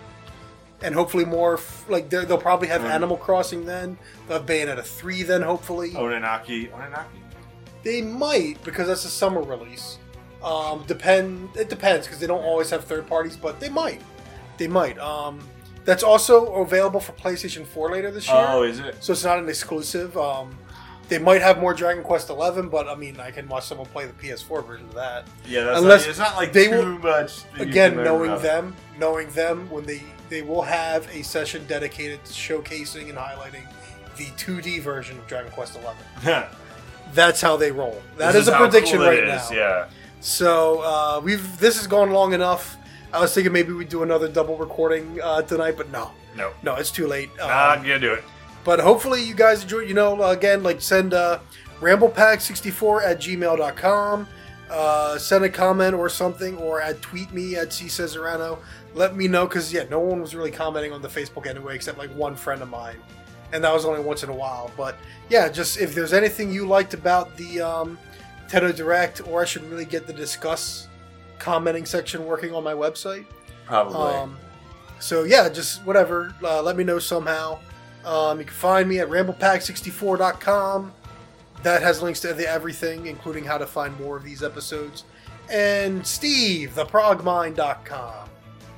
[0.81, 2.89] and hopefully more f- like they'll probably have Mm.
[2.91, 3.97] Animal Crossing then.
[4.27, 5.91] They'll have Bayonetta three then hopefully.
[5.91, 6.71] Oninaki.
[6.71, 7.05] Oninaki.
[7.83, 9.99] They might because that's a summer release.
[10.43, 14.01] Um, depend it depends because they don't always have third parties, but they might.
[14.59, 14.99] They might.
[14.99, 15.39] Um,
[15.85, 18.45] that's also available for PlayStation 4 later this year.
[18.47, 19.03] Oh, is it?
[19.03, 20.15] So it's not an exclusive.
[20.17, 20.55] Um,
[21.07, 24.05] they might have more Dragon Quest Eleven, but I mean, I can watch someone play
[24.05, 25.25] the PS4 version of that.
[25.47, 27.41] Yeah, that's Unless not, it's not like they too will- much.
[27.57, 28.43] Again, knowing about.
[28.43, 33.63] them, knowing them, when they they will have a session dedicated to showcasing and highlighting
[34.17, 36.45] the 2D version of Dragon Quest Eleven.
[37.13, 37.99] That's how they roll.
[38.17, 39.55] That This is, a prediction cool right is, now.
[39.57, 39.87] Yeah.
[40.21, 42.77] So uh, we've this has gone long enough.
[43.13, 46.51] I was thinking maybe we'd do another double recording uh, tonight, but no, No.
[46.63, 47.29] no, it's too late.
[47.41, 48.23] Um, Not gonna do it.
[48.63, 49.79] But hopefully you guys enjoy.
[49.79, 51.39] You know, again, like send uh,
[51.79, 54.27] ramblepack64 at gmail.com.
[54.69, 58.59] Uh, send a comment or something, or at tweet me at C Cesarano.
[58.93, 61.97] Let me know because yeah, no one was really commenting on the Facebook anyway, except
[61.97, 62.97] like one friend of mine,
[63.51, 64.69] and that was only once in a while.
[64.77, 64.95] But
[65.29, 67.97] yeah, just if there's anything you liked about the um,
[68.47, 70.85] Nintendo Direct, or I should really get the Disqus
[71.39, 73.25] commenting section working on my website.
[73.65, 73.95] Probably.
[73.97, 74.37] Um,
[74.99, 76.33] so yeah, just whatever.
[76.43, 77.59] Uh, let me know somehow.
[78.05, 80.93] Um, you can find me at ramblepack64.com.
[81.63, 85.03] That has links to the everything, including how to find more of these episodes.
[85.51, 88.29] And Steve, theprogmind.com.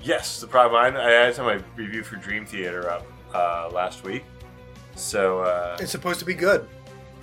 [0.02, 0.48] yes, the.
[0.58, 4.24] I, I had my review for Dream Theater up uh, last week,
[4.96, 6.68] so uh, It's supposed to be good.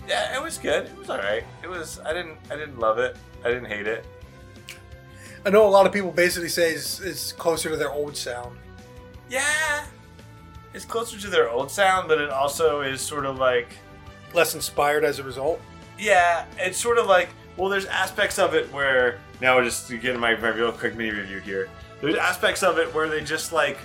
[0.07, 0.87] yeah, it was good.
[0.87, 1.45] It was all right.
[1.63, 1.99] It was.
[2.05, 2.39] I didn't.
[2.51, 3.17] I didn't love it.
[3.45, 4.05] I didn't hate it.
[5.45, 8.57] I know a lot of people basically say it's, it's closer to their old sound.
[9.31, 9.85] Yeah,
[10.75, 13.69] it's closer to their old sound, but it also is sort of like
[14.35, 15.61] Less inspired as a result.
[15.99, 20.21] Yeah, it's sort of like well, there's aspects of it where now we're just getting
[20.21, 21.69] my, my real quick mini review here.
[22.01, 23.79] There's aspects of it where they just like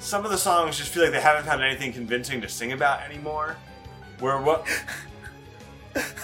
[0.00, 3.02] some of the songs just feel like they haven't found anything convincing to sing about
[3.02, 3.56] anymore.
[4.18, 4.66] Where what?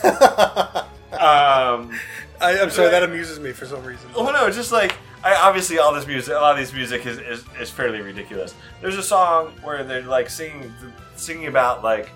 [1.15, 1.93] Um,
[2.41, 4.11] I, I'm sorry, that amuses me for some reason.
[4.15, 7.07] well, no, it's just like I obviously all this music, a lot of these music
[7.07, 8.55] is, is, is fairly ridiculous.
[8.81, 10.73] There's a song where they're like singing
[11.17, 12.11] singing about like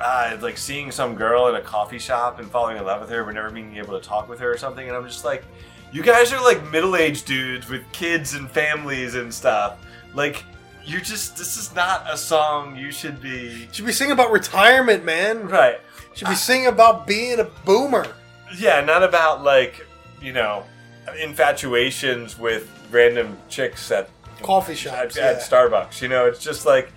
[0.00, 3.24] uh, like seeing some girl in a coffee shop and falling in love with her,
[3.24, 4.86] but never being able to talk with her or something.
[4.88, 5.44] And I'm just like,
[5.92, 9.78] you guys are like middle aged dudes with kids and families and stuff.
[10.14, 10.44] Like,
[10.84, 15.04] you're just this is not a song you should be Should be singing about retirement,
[15.04, 15.46] man.
[15.48, 15.80] right.
[16.14, 18.06] Should be singing about being a boomer.
[18.56, 19.86] Yeah, not about like
[20.20, 20.64] you know
[21.20, 24.08] infatuations with random chicks at
[24.42, 25.16] Coffee at, shops.
[25.16, 25.42] at yeah.
[25.42, 26.00] Starbucks.
[26.02, 26.92] You know, it's just like,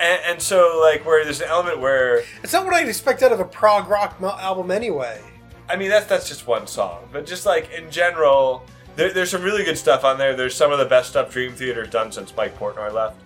[0.00, 3.32] and, and so like where there's an element where It's not what I'd expect out
[3.32, 5.20] of a prog rock mo- album anyway.
[5.68, 8.64] I mean that's that's just one song, but just like in general,
[8.96, 10.34] there, there's some really good stuff on there.
[10.34, 13.16] There's some of the best stuff Dream Theater's done since Mike Portnoy left.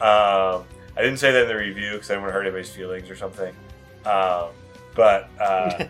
[0.00, 0.64] Um,
[0.96, 3.10] I didn't say that in the review because I didn't want to hurt anybody's feelings
[3.10, 3.54] or something.
[4.04, 4.50] Um,
[4.94, 5.84] but uh,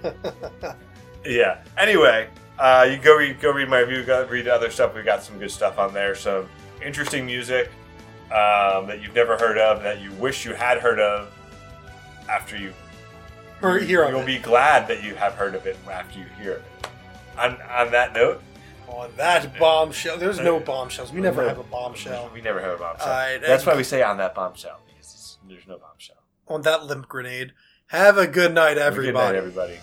[1.25, 1.63] yeah.
[1.79, 2.29] Anyway,
[2.59, 4.05] uh, you go read go read my review.
[4.05, 4.95] Go read other stuff.
[4.95, 6.15] We've got some good stuff on there.
[6.15, 6.49] Some
[6.85, 7.71] interesting music
[8.27, 11.33] um, that you've never heard of that you wish you had heard of
[12.29, 12.73] after you
[13.63, 14.27] or hear of You'll it.
[14.27, 16.89] be glad that you have heard of it after you hear of it.
[17.39, 18.43] On, on that note,
[18.89, 20.17] On that bombshell.
[20.19, 21.13] There's no bombshells.
[21.13, 22.31] We never have a bombshell.
[22.33, 23.07] we never have a bombshell.
[23.09, 26.17] All right, That's why we say on that bombshell because there's no bombshell.
[26.49, 27.53] On that limp grenade.
[27.89, 29.79] Have a good night, Have a Good night, everybody.